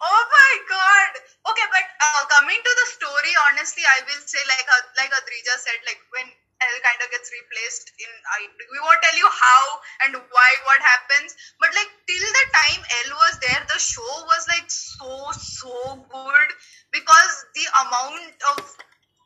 Oh 0.00 0.22
my 0.30 0.52
god. 0.70 1.10
Okay, 1.50 1.66
but 1.74 1.86
uh, 2.00 2.22
coming 2.38 2.60
to 2.62 2.72
the 2.78 2.86
story, 2.94 3.32
honestly, 3.50 3.82
I 3.82 3.98
will 4.06 4.22
say 4.24 4.38
like 4.46 4.66
uh, 4.70 4.82
like 4.96 5.10
Adrija 5.10 5.54
said, 5.58 5.80
like 5.90 5.98
when 6.14 6.26
L 6.62 6.76
kind 6.86 7.00
of 7.02 7.10
gets 7.10 7.30
replaced 7.34 7.90
in, 7.98 8.10
I 8.34 8.46
we 8.70 8.78
won't 8.78 9.02
tell 9.02 9.18
you 9.18 9.26
how 9.26 9.62
and 10.06 10.12
why 10.30 10.50
what 10.70 10.80
happens, 10.82 11.34
but 11.58 11.74
like 11.74 11.90
till 12.06 12.26
the 12.38 12.46
time 12.54 12.80
L 13.10 13.18
was 13.18 13.34
there, 13.42 13.62
the 13.74 13.80
show 13.82 14.14
was 14.30 14.46
like 14.46 14.70
so 14.70 15.32
so 15.34 15.74
good 16.10 16.48
because 16.94 17.34
the 17.58 17.66
amount 17.82 18.38
of 18.54 18.62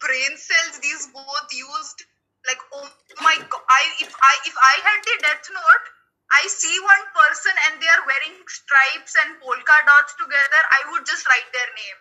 brain 0.00 0.32
cells 0.40 0.80
these 0.80 1.08
both 1.12 1.48
used, 1.52 2.04
like 2.48 2.60
oh 2.72 2.88
my 3.20 3.36
god, 3.36 3.64
I 3.68 3.82
if 4.00 4.12
I 4.16 4.34
if 4.48 4.56
I 4.56 4.74
had 4.88 5.00
the 5.04 5.16
Death 5.20 5.46
Note. 5.52 5.86
I 6.32 6.48
see 6.48 6.76
one 6.80 7.04
person 7.12 7.52
and 7.68 7.76
they 7.76 7.90
are 7.92 8.08
wearing 8.08 8.40
stripes 8.48 9.12
and 9.20 9.36
polka 9.36 9.76
dots 9.84 10.16
together, 10.16 10.62
I 10.72 10.80
would 10.88 11.04
just 11.04 11.28
write 11.28 11.44
their 11.52 11.68
name. 11.76 11.98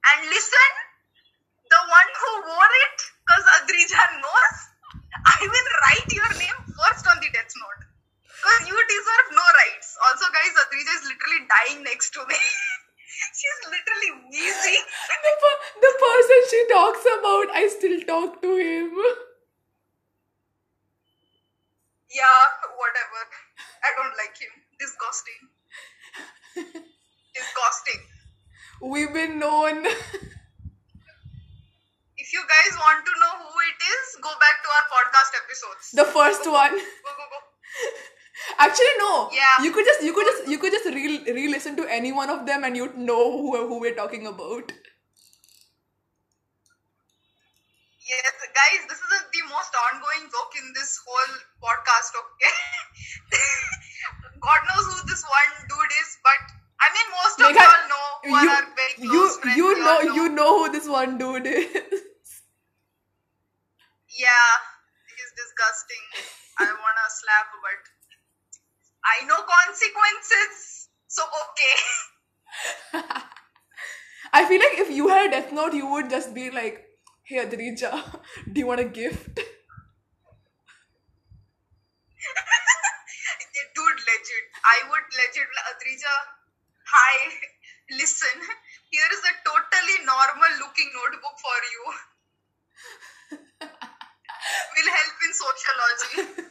And 0.00 0.18
listen, 0.32 0.70
the 1.68 1.82
one 1.84 2.10
who 2.16 2.30
wore 2.48 2.72
it, 2.88 2.98
because 3.20 3.44
Adrija 3.60 4.04
knows, 4.24 4.56
I 5.28 5.38
will 5.44 5.70
write 5.84 6.08
your 6.08 6.32
name 6.40 6.58
first 6.72 7.04
on 7.04 7.20
the 7.20 7.28
death 7.36 7.52
note. 7.52 7.82
Because 8.24 8.64
you 8.64 8.76
deserve 8.80 9.28
no 9.36 9.44
rights. 9.44 9.88
Also, 10.08 10.24
guys, 10.32 10.56
Adrija 10.56 10.92
is 10.96 11.04
literally 11.12 11.42
dying 11.44 11.84
next 11.84 12.16
to 12.16 12.24
me. 12.24 12.38
She's 13.36 13.60
literally 13.68 14.12
wheezing. 14.32 14.84
the, 15.20 15.32
per- 15.36 15.62
the 15.84 15.92
person 16.00 16.38
she 16.48 16.60
talks 16.72 17.04
about, 17.04 17.46
I 17.52 17.68
still 17.68 18.00
talk 18.08 18.40
to 18.40 18.50
him. 18.56 18.88
Yeah, 22.12 22.42
whatever. 22.78 23.20
I 23.84 23.90
don't 23.98 24.14
like 24.16 24.36
him. 24.38 24.52
Disgusting. 24.78 25.42
Disgusting. 27.34 28.00
We've 28.86 29.12
been 29.12 29.38
known. 29.38 29.84
If 32.18 32.32
you 32.32 32.42
guys 32.52 32.72
want 32.78 33.04
to 33.06 33.12
know 33.20 33.32
who 33.44 33.52
it 33.70 33.78
is, 33.94 34.16
go 34.22 34.30
back 34.44 34.56
to 34.64 34.68
our 34.76 34.86
podcast 34.94 35.30
episodes. 35.42 35.90
the 35.92 36.04
first 36.04 36.46
one. 36.50 36.72
Go, 36.72 37.12
go, 37.20 37.26
go. 37.34 37.38
Actually, 38.58 38.94
no. 38.98 39.30
Yeah. 39.32 39.64
You 39.64 39.72
could 39.72 39.84
just 39.84 40.02
you 40.02 40.12
could 40.12 40.26
just 40.26 40.48
you 40.48 40.58
could 40.58 40.72
just 40.72 40.86
re 40.86 41.22
re-listen 41.38 41.76
to 41.76 41.86
any 41.98 42.12
one 42.12 42.30
of 42.30 42.46
them 42.46 42.64
and 42.64 42.76
you'd 42.76 42.96
know 42.96 43.22
who 43.36 43.56
who 43.68 43.80
we're 43.80 43.94
talking 43.94 44.26
about. 44.26 44.72
Who 61.06 61.40
this 61.40 61.72
dude. 61.72 62.00
Yeah, 64.18 64.52
he's 65.14 65.32
disgusting. 65.36 66.04
I 66.58 66.66
wanna 66.72 67.06
slap, 67.10 67.48
but 67.62 67.82
I 69.04 69.24
know 69.26 69.40
consequences, 69.44 70.88
so 71.08 71.22
okay. 71.24 71.76
I 74.32 74.44
feel 74.46 74.58
like 74.60 74.78
if 74.78 74.90
you 74.90 75.08
had 75.08 75.26
a 75.28 75.30
Death 75.30 75.52
Note, 75.52 75.74
you 75.74 75.86
would 75.90 76.10
just 76.10 76.34
be 76.34 76.50
like, 76.50 76.84
"Hey, 77.24 77.44
Adrija, 77.44 77.92
do 78.52 78.60
you 78.60 78.66
want 78.66 78.80
a 78.80 78.84
gift?" 78.84 79.38
Dude, 83.76 84.00
legit. 84.08 84.44
I 84.64 84.76
would 84.88 85.06
legit, 85.16 85.48
Adrija, 85.70 86.14
hi, 86.86 87.16
listen, 87.90 88.36
here 88.90 89.10
is 89.12 89.20
a 89.20 89.34
totally 89.44 89.98
notebook 90.84 91.36
for 91.40 91.58
you. 91.72 91.84
Will 94.76 94.90
help 94.92 95.18
in 95.26 95.32
sociology. 95.32 96.46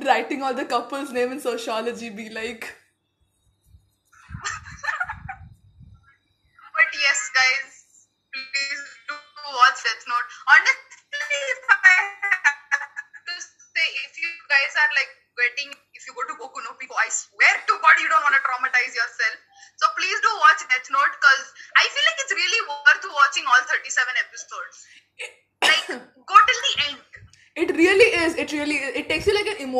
Writing 0.06 0.42
all 0.42 0.54
the 0.54 0.64
couple's 0.64 1.12
name 1.12 1.32
in 1.32 1.40
sociology, 1.40 2.10
be 2.10 2.28
like, 2.30 2.75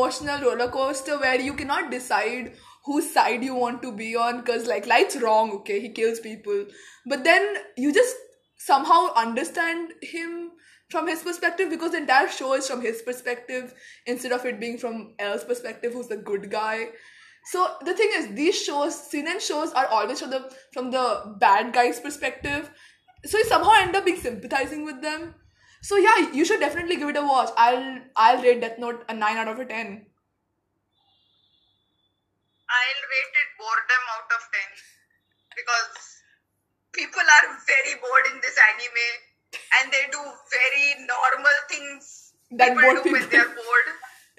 emotional 0.06 0.40
roller 0.40 0.68
coaster 0.68 1.18
where 1.18 1.40
you 1.40 1.54
cannot 1.54 1.90
decide 1.90 2.52
whose 2.84 3.12
side 3.12 3.42
you 3.42 3.54
want 3.54 3.82
to 3.82 3.90
be 3.92 4.14
on 4.14 4.38
because 4.40 4.66
like 4.66 4.86
light's 4.86 5.16
wrong 5.16 5.50
okay 5.50 5.80
he 5.80 5.88
kills 5.88 6.20
people 6.20 6.64
but 7.06 7.24
then 7.24 7.56
you 7.76 7.92
just 7.92 8.14
somehow 8.56 9.12
understand 9.14 9.92
him 10.02 10.52
from 10.90 11.08
his 11.08 11.22
perspective 11.22 11.70
because 11.70 11.90
the 11.90 11.98
entire 11.98 12.28
show 12.28 12.54
is 12.54 12.68
from 12.68 12.80
his 12.80 13.02
perspective 13.02 13.74
instead 14.06 14.30
of 14.30 14.44
it 14.46 14.60
being 14.60 14.78
from 14.78 15.14
L's 15.18 15.42
perspective 15.42 15.92
who's 15.92 16.08
the 16.08 16.16
good 16.16 16.50
guy 16.50 16.88
So 17.48 17.64
the 17.88 17.94
thing 17.94 18.10
is, 18.12 18.34
these 18.34 18.60
shows, 18.60 18.96
seinen 19.08 19.38
shows, 19.38 19.72
are 19.72 19.86
always 19.86 20.20
from 20.20 20.30
the 20.30 20.38
from 20.76 20.90
the 20.94 21.36
bad 21.42 21.68
guy's 21.76 22.00
perspective. 22.00 22.70
So 23.24 23.38
you 23.38 23.44
somehow 23.44 23.74
end 23.82 23.94
up 23.98 24.04
being 24.04 24.18
sympathizing 24.22 24.84
with 24.84 25.00
them. 25.00 25.34
So 25.80 25.96
yeah, 25.96 26.32
you 26.32 26.44
should 26.44 26.60
definitely 26.60 26.96
give 26.96 27.08
it 27.08 27.16
a 27.16 27.22
watch. 27.22 27.50
I'll 27.56 28.00
I'll 28.16 28.42
rate 28.42 28.60
Death 28.60 28.78
Note 28.78 29.04
a 29.08 29.14
nine 29.14 29.36
out 29.38 29.48
of 29.48 29.58
a 29.58 29.64
ten. 29.66 30.06
I'll 32.68 33.02
rate 33.14 33.34
it 33.42 33.50
boredom 33.58 34.04
out 34.14 34.30
of 34.36 34.42
10 34.50 34.60
because 35.56 35.94
people 36.92 37.22
are 37.36 37.46
very 37.66 37.94
bored 38.00 38.26
in 38.32 38.40
this 38.42 38.58
anime 38.58 39.08
and 39.78 39.92
they 39.92 40.04
do 40.10 40.22
very 40.50 41.06
normal 41.06 41.56
things 41.70 42.32
That 42.50 42.74
people 42.74 42.82
bored 42.82 43.04
do 43.04 43.12
when 43.12 43.22
people. 43.22 43.30
they're 43.30 43.54
bored. 43.54 43.88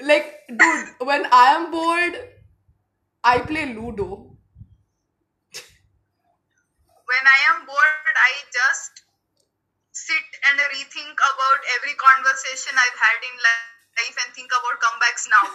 Like, 0.02 0.44
dude, 0.50 0.90
when 1.08 1.26
I 1.32 1.46
am 1.56 1.72
bored, 1.72 2.20
I 3.24 3.40
play 3.40 3.74
Ludo. 3.74 4.38
When 7.12 7.24
I 7.26 7.40
am 7.56 7.66
bored, 7.66 8.16
I 8.16 8.32
just 8.52 9.02
sit 10.08 10.28
and 10.50 10.60
rethink 10.74 11.18
about 11.32 11.60
every 11.78 11.96
conversation 12.00 12.74
I've 12.86 13.00
had 13.06 13.20
in 13.30 13.36
life 13.48 14.18
and 14.24 14.34
think 14.36 14.52
about 14.60 14.78
comebacks 14.86 15.26
now. 15.36 15.46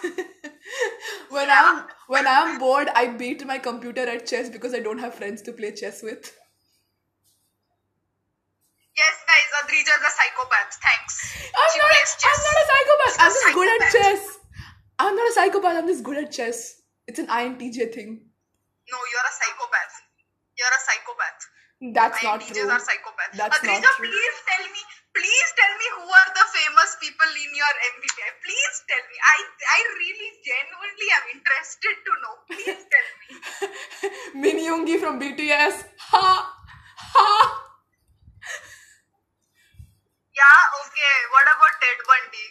when 1.37 1.47
Yeah. 1.47 1.61
I'm 1.63 1.85
when 2.07 2.27
I'm 2.27 2.59
bored, 2.59 2.89
I 2.95 3.07
beat 3.23 3.45
my 3.45 3.57
computer 3.59 4.07
at 4.15 4.27
chess 4.27 4.49
because 4.49 4.73
I 4.73 4.79
don't 4.79 4.99
have 4.99 5.15
friends 5.15 5.41
to 5.43 5.53
play 5.53 5.71
chess 5.83 6.03
with. 6.03 6.31
yes, 8.97 9.15
guys, 9.31 9.49
Adrija 9.63 9.93
is 9.99 10.05
a 10.09 10.13
psychopath. 10.17 10.71
Thanks. 10.83 11.15
I'm 11.55 11.69
she 11.73 11.79
not, 11.79 11.89
plays 11.91 12.15
chess. 12.21 12.37
I'm 12.37 12.43
not 12.49 12.57
a 12.63 12.65
psychopath. 12.71 13.15
I'm 13.19 13.33
just 13.33 13.53
good 13.55 13.69
at 13.81 13.91
chess. 13.95 14.37
I'm 14.99 15.15
not 15.15 15.27
a 15.29 15.33
psychopath. 15.33 15.77
I'm 15.77 15.87
just 15.87 16.03
good 16.03 16.17
at 16.23 16.31
chess. 16.31 16.81
It's 17.07 17.19
an 17.19 17.27
INTJ 17.27 17.93
thing. 17.93 18.21
No, 18.91 18.97
you're 19.11 19.27
a 19.27 19.33
psychopath. 19.39 19.95
You're 20.59 20.69
a 20.69 20.81
psychopath. 20.87 21.41
That's 21.91 22.23
My 22.23 22.29
not 22.31 22.39
teachers 22.39 22.63
true. 22.63 22.71
are 22.71 22.79
psychopaths. 22.79 23.35
That's 23.35 23.59
Adrija, 23.59 23.81
not 23.83 23.97
true. 23.97 24.07
please 24.07 24.37
tell 24.47 24.63
me, 24.71 24.81
please 25.11 25.49
tell 25.59 25.73
me 25.81 25.87
who 25.99 26.05
are 26.07 26.29
the 26.37 26.45
famous 26.55 26.91
people 27.03 27.27
in 27.43 27.51
your 27.59 27.73
MBTI. 27.91 28.29
Please 28.45 28.75
tell 28.87 29.03
me. 29.11 29.17
I 29.33 29.37
I 29.75 29.79
really 29.99 30.29
genuinely 30.47 31.07
am 31.17 31.25
interested 31.35 31.95
to 32.07 32.11
know. 32.23 32.35
Please 32.47 32.81
tell 32.95 33.09
me. 33.19 33.33
Min 34.45 34.57
Yoongi 34.63 34.95
from 35.03 35.19
BTS. 35.19 35.83
Ha 36.13 36.25
ha. 36.97 37.29
Yeah, 40.35 40.61
okay. 40.81 41.15
What 41.35 41.47
about 41.55 41.73
Ted 41.83 41.99
Bundy? 42.07 42.47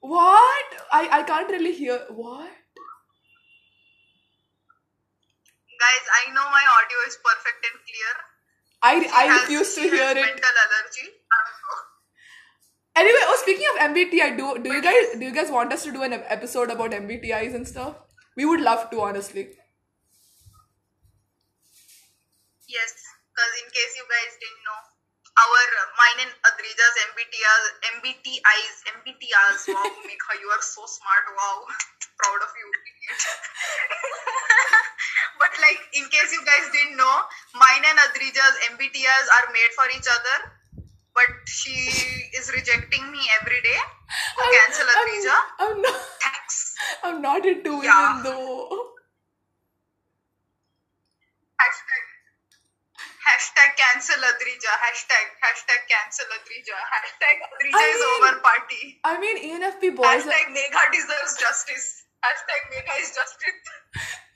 What? 0.00 0.68
I 0.92 1.02
I 1.20 1.22
can't 1.32 1.50
really 1.50 1.72
hear. 1.72 1.98
What? 2.10 2.52
Guys, 5.80 6.06
I 6.20 6.22
know 6.34 6.46
my 6.50 6.64
audio 6.76 6.98
is 7.06 7.16
perfect 7.24 7.66
and 7.70 7.78
clear. 7.88 8.14
I 8.82 9.00
She 9.02 9.08
I 9.12 9.26
refuse 9.26 9.74
to 9.74 9.80
hear 9.82 10.10
it. 10.10 10.14
Mental 10.14 10.56
allergy. 10.64 11.06
I 11.34 11.38
don't 11.46 11.60
know. 11.66 11.78
Anyway, 12.96 13.22
oh, 13.22 13.36
speaking 13.42 13.66
of 13.74 13.80
MBTI, 13.90 14.36
do 14.38 14.58
do 14.62 14.72
you 14.72 14.82
guys 14.82 15.18
do 15.18 15.24
you 15.24 15.34
guys 15.34 15.50
want 15.50 15.72
us 15.72 15.82
to 15.84 15.92
do 15.92 16.02
an 16.02 16.12
episode 16.12 16.70
about 16.70 16.90
MBTIs 16.92 17.54
and 17.54 17.66
stuff? 17.66 17.96
We 18.36 18.44
would 18.44 18.60
love 18.60 18.88
to, 18.90 19.00
honestly. 19.00 19.48
Yes, 22.68 22.92
because 23.34 23.52
in 23.62 23.66
case 23.74 23.92
you 23.98 24.06
guys 24.06 24.32
didn't 24.38 24.62
know, 24.62 24.80
our 25.42 25.62
mine 25.98 26.18
and 26.26 26.32
Adrija's 26.46 26.96
MBTIs, 27.10 27.64
MBTIs, 27.98 28.74
MBTIs. 28.94 29.60
Wow, 29.74 29.90
Megha, 30.06 30.32
you 30.42 30.48
are 30.54 30.62
so 30.62 30.86
smart. 30.86 31.24
Wow, 31.34 31.66
proud 32.18 32.40
of 32.46 32.52
you. 32.54 32.68
but 35.38 35.50
like, 35.62 35.80
in 35.94 36.04
case 36.10 36.30
you 36.32 36.42
guys 36.44 36.66
didn't 36.72 36.96
know, 36.96 37.16
mine 37.54 37.82
and 37.88 37.98
Adrija's 38.10 38.56
MBTIs 38.74 39.26
are 39.38 39.46
made 39.52 39.72
for 39.78 39.86
each 39.96 40.06
other. 40.06 40.36
But 41.14 41.34
she 41.50 41.74
is 42.38 42.46
rejecting 42.54 43.10
me 43.10 43.18
every 43.40 43.60
day. 43.62 43.78
So 44.38 44.42
cancel 44.54 44.86
Adrija. 44.86 45.36
I'm, 45.58 45.70
I'm 45.76 45.82
not. 45.82 46.00
Thanks. 46.22 46.74
I'm 47.02 47.22
not 47.22 47.44
into 47.44 47.70
women 47.72 47.84
Yeah. 47.90 48.20
though. 48.22 48.92
Hashtag. 51.58 52.04
Hashtag 53.26 53.70
cancel 53.76 54.20
Adrija. 54.30 54.72
Hashtag. 54.84 55.26
Hashtag 55.42 55.80
cancel 55.90 56.26
Adrija. 56.38 56.78
Hashtag 56.94 57.36
Adrija 57.50 57.74
I 57.74 57.86
is 57.90 57.98
mean- 57.98 58.14
over 58.14 58.40
party. 58.40 58.82
I 59.04 59.18
mean, 59.18 59.36
ENFP 59.42 59.96
boys. 59.96 60.06
Are, 60.06 60.30
Hashtag 60.30 60.54
Megha 60.54 60.82
deserves 60.92 61.34
justice. 61.40 62.04
Hashtag 62.24 62.62
Megha 62.72 62.94
is 63.02 63.10
justice. 63.10 63.58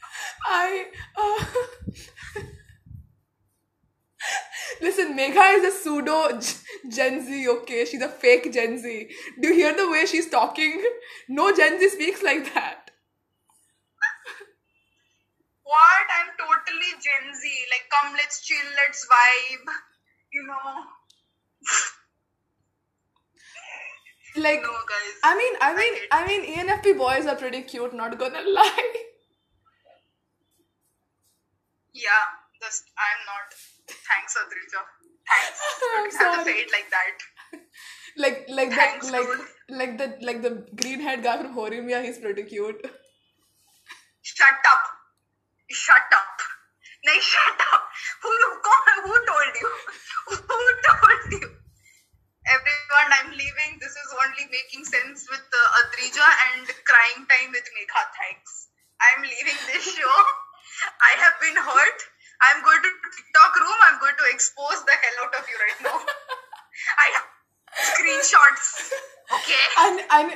I. 0.47 0.87
Uh, 1.17 1.45
Listen, 4.81 5.17
Megha 5.17 5.55
is 5.59 5.65
a 5.75 5.77
pseudo 5.77 6.39
Gen 6.91 7.25
Z, 7.25 7.49
okay? 7.49 7.85
She's 7.85 8.03
a 8.03 8.09
fake 8.09 8.53
Gen 8.53 8.79
Z. 8.79 9.11
Do 9.41 9.49
you 9.49 9.55
hear 9.55 9.75
the 9.77 9.91
way 9.91 10.07
she's 10.07 10.29
talking? 10.29 10.83
No 11.29 11.55
Gen 11.55 11.79
Z 11.79 11.89
speaks 11.91 12.23
like 12.23 12.53
that. 12.55 12.91
What? 15.65 16.07
I'm 16.21 16.31
totally 16.39 16.93
Gen 17.03 17.35
Z. 17.35 17.67
Like, 17.71 17.89
come, 17.91 18.13
let's 18.15 18.41
chill, 18.47 18.65
let's 18.77 19.05
vibe. 19.07 19.75
You 20.33 20.47
know. 20.47 20.85
Like, 24.37 24.63
No, 24.63 24.69
guys. 24.89 25.15
I 25.25 25.37
mean, 25.37 25.53
I 25.61 25.75
mean, 25.77 25.95
hate 25.95 26.09
I 26.11 26.27
mean, 26.27 26.45
ENFP 26.45 26.93
boys 26.95 27.27
are 27.27 27.37
pretty 27.37 27.63
cute. 27.63 27.93
Not 27.95 28.19
gonna 28.19 28.43
lie. 28.47 29.02
Yeah, 31.95 32.25
just 32.61 32.85
I'm 32.97 33.21
not. 33.29 33.49
Thanks, 33.89 34.37
Adrija. 34.41 34.81
Thanks. 35.29 35.61
I'm 35.97 36.07
You 36.11 36.19
have 36.19 36.39
to 36.39 36.45
say 36.45 36.59
it 36.65 36.71
like 36.73 36.89
that. 36.91 37.17
Like, 38.17 38.47
like 38.49 38.71
Thanks, 38.73 39.11
that, 39.11 39.13
like, 39.13 39.27
dude. 39.27 39.47
like 39.79 39.99
the, 39.99 40.27
like 40.27 40.43
the 40.43 40.67
green 40.77 41.01
haired 41.01 41.23
guy 41.23 41.39
from 41.43 41.55
Horimiya. 41.55 42.05
He's 42.05 42.19
pretty 42.19 42.45
cute. 42.45 42.81
Shut 44.23 44.61
up. 44.73 44.85
Shut 45.71 46.09
up. 46.13 46.37
No, 47.05 47.13
shut 47.21 47.61
up. 47.73 47.83
Who, 48.23 48.31
who, 48.31 49.09
who 49.09 49.15
told 49.27 49.53
you? 49.61 49.71
Who 50.29 50.37
told 50.37 51.33
you? 51.33 51.49
Everyone, 52.47 53.11
I'm 53.17 53.31
leaving. 53.33 53.79
This 53.81 53.93
is 53.93 54.09
only 54.23 54.45
making 54.51 54.85
sense 54.85 55.27
with 55.31 55.43
uh, 55.43 55.79
Adrija 55.83 56.27
and 56.53 56.67
crying 56.85 57.23
time 57.27 57.51
with 57.51 57.67
Megha. 57.75 58.03
Thanks. 58.19 58.69
I'm 59.01 59.23
leaving 59.23 59.59
this 59.73 59.85
show. 59.97 60.17
I 61.01 61.13
have 61.23 61.37
been 61.41 61.57
hurt. 61.57 62.01
I'm 62.43 62.63
going 62.63 62.83
to 62.83 62.91
TikTok 63.17 63.53
room. 63.61 63.79
I'm 63.87 63.99
going 64.01 64.19
to 64.19 64.27
expose 64.35 64.83
the 64.85 64.95
hell 64.95 65.27
out 65.27 65.35
of 65.39 65.45
you 65.47 65.59
right 65.59 65.81
now. 65.87 65.99
I 66.99 67.07
have 67.19 67.29
screenshots. 67.95 68.91
Okay. 69.33 69.65
and 69.79 70.01
and 70.11 70.29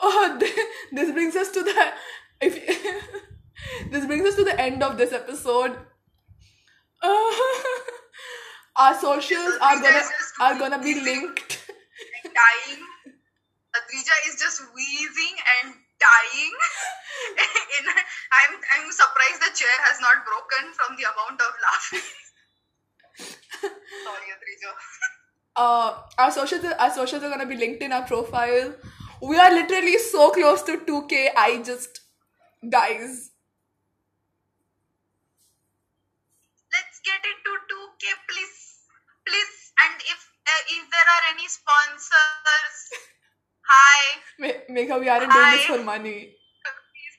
oh, 0.00 0.36
th- 0.38 0.66
this 0.92 1.10
brings 1.12 1.36
us 1.36 1.50
to 1.52 1.62
the 1.62 1.92
if 2.42 2.54
this 3.90 4.06
brings 4.06 4.26
us 4.28 4.36
to 4.36 4.44
the 4.44 4.60
end 4.80 4.92
of 4.92 4.98
this 4.98 5.12
episode. 5.12 5.76
Uh, 7.02 7.32
our 8.76 8.94
socials 8.98 9.54
are 9.60 9.80
gonna 9.80 10.02
are 10.40 10.58
gonna 10.58 10.82
be 10.82 10.94
linked. 11.00 11.58
dying. 12.24 12.82
Adrija 13.76 14.16
is 14.28 14.40
just 14.40 14.62
wheezing 14.74 15.36
and 15.56 15.74
dying. 16.00 16.54
In, 17.78 17.86
I'm 18.40 18.52
I'm 18.74 18.92
surprised 18.92 19.40
the 19.40 19.52
chair 19.54 19.76
has 19.88 20.00
not 20.00 20.24
broken 20.24 20.72
from 20.74 20.96
the 20.96 21.04
amount 21.12 21.40
of 21.40 21.52
laughing. 21.66 22.08
Sorry, 24.04 24.28
Adrija. 24.36 24.72
Uh, 25.56 25.92
our 26.16 26.30
socials 26.30 26.64
our 26.78 26.90
socials 26.90 27.24
are 27.24 27.28
gonna 27.28 27.44
be 27.44 27.56
linked 27.56 27.82
in 27.82 27.92
our 27.92 28.06
profile. 28.06 28.72
We 29.20 29.36
are 29.36 29.50
literally 29.50 29.98
so 29.98 30.30
close 30.30 30.62
to 30.62 30.78
2k. 30.78 31.30
I 31.36 31.60
just 31.62 32.00
guys. 32.70 33.29
Ma- 44.90 44.96
Megha, 44.96 45.00
we 45.00 45.08
aren't 45.08 45.32
doing 45.32 45.50
this 45.50 45.64
for 45.66 45.84
money. 45.84 46.36
please, 46.92 47.16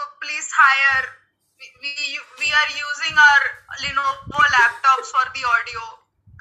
oh, 0.00 0.10
please 0.22 0.48
hire. 0.52 1.04
We, 1.58 1.66
we, 1.82 2.18
we 2.38 2.48
are 2.52 2.70
using 2.70 3.16
our 3.18 3.42
Lenovo 3.82 4.42
laptops 4.56 5.08
for 5.14 5.26
the 5.34 5.44
audio. 5.48 5.80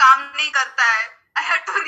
काम 0.01 0.21
नहीं 0.37 0.51
करता 0.51 0.83
है. 0.83 1.07
I 1.37 1.41
had 1.41 1.65
to 1.67 1.86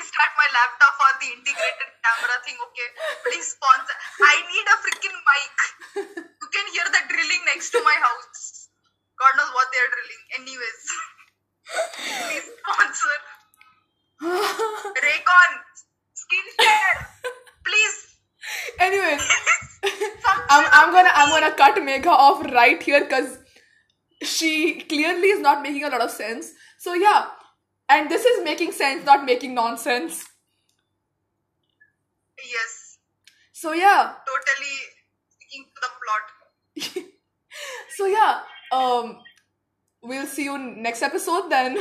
Megha 21.89 22.07
off 22.07 22.43
right 22.53 22.81
here 22.81 23.01
because 23.03 23.37
she 24.23 24.81
clearly 24.81 25.29
is 25.35 25.39
not 25.41 25.61
making 25.63 25.83
a 25.83 25.89
lot 25.89 26.01
of 26.01 26.11
sense. 26.11 26.51
So 26.79 26.93
yeah, 26.93 27.27
and 27.89 28.09
this 28.09 28.25
is 28.25 28.43
making 28.43 28.71
sense, 28.73 29.05
not 29.05 29.25
making 29.25 29.53
nonsense. 29.53 30.25
Yes, 32.37 32.97
So 33.51 33.73
yeah, 33.73 34.13
totally 34.25 34.75
sticking 35.29 35.65
to 35.75 35.81
the 35.85 35.91
plot. 35.99 37.05
so 37.97 38.05
yeah, 38.05 38.39
um, 38.71 39.17
we'll 40.01 40.25
see 40.25 40.45
you 40.45 40.57
next 40.57 41.01
episode 41.01 41.49
then. 41.49 41.77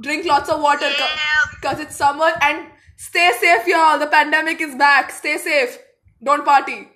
Drink 0.00 0.24
lots 0.24 0.48
of 0.48 0.60
water 0.62 0.88
Yeah. 0.88 1.08
because 1.50 1.80
it's 1.80 1.96
summer 1.96 2.30
and 2.40 2.68
stay 2.96 3.30
safe, 3.40 3.66
y'all. 3.66 3.98
The 3.98 4.06
pandemic 4.06 4.60
is 4.60 4.74
back. 4.76 5.10
Stay 5.10 5.36
safe. 5.38 5.76
Don't 6.24 6.44
party. 6.44 6.88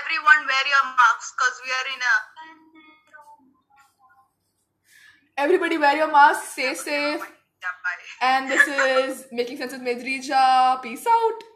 Everyone, 0.00 0.46
wear 0.46 0.66
your 0.74 0.84
masks 0.98 1.32
because 1.36 1.56
we 1.64 1.70
are 1.70 1.88
in 1.94 2.00
a. 2.02 2.14
Everybody 5.36 5.78
wear 5.78 5.96
your 5.96 6.10
mask. 6.10 6.52
Stay 6.52 6.74
safe. 6.74 7.22
And 8.20 8.50
this 8.50 8.66
is 8.68 9.26
Making 9.32 9.58
Sense 9.58 9.72
with 9.72 9.82
Medrija. 9.82 10.82
Peace 10.82 11.06
out. 11.06 11.53